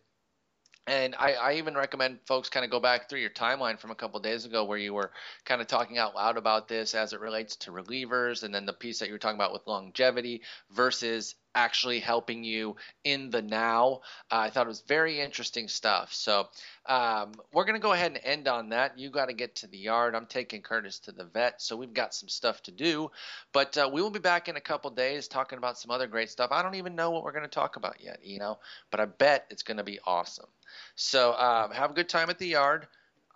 [0.87, 3.95] And I, I, even recommend folks kind of go back through your timeline from a
[3.95, 5.12] couple days ago where you were
[5.47, 8.72] kind of talking out loud about this as it relates to relievers and then the
[8.74, 14.01] piece that you were talking about with longevity versus actually helping you in the now.
[14.30, 16.12] Uh, I thought it was very interesting stuff.
[16.12, 16.49] So
[16.87, 18.99] um, we're going to go ahead and end on that.
[18.99, 20.14] You got to get to the yard.
[20.14, 23.11] I'm taking Curtis to the vet, so we've got some stuff to do.
[23.53, 26.30] But uh, we will be back in a couple days talking about some other great
[26.30, 26.51] stuff.
[26.53, 28.59] I don't even know what we're going to talk about yet, you know,
[28.91, 30.49] but I bet it's going to be awesome.
[30.97, 32.87] So um, have a good time at the yard.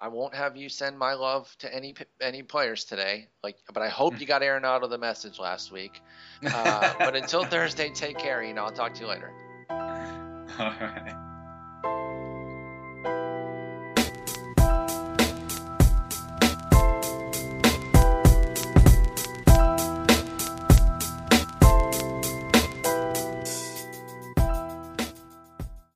[0.00, 3.26] I won't have you send my love to any any players today.
[3.42, 6.00] Like, but I hope you got Arenado the message last week.
[6.54, 8.44] Uh, but until Thursday, take care.
[8.44, 9.32] You know, I'll talk to you later.
[9.70, 11.24] All right.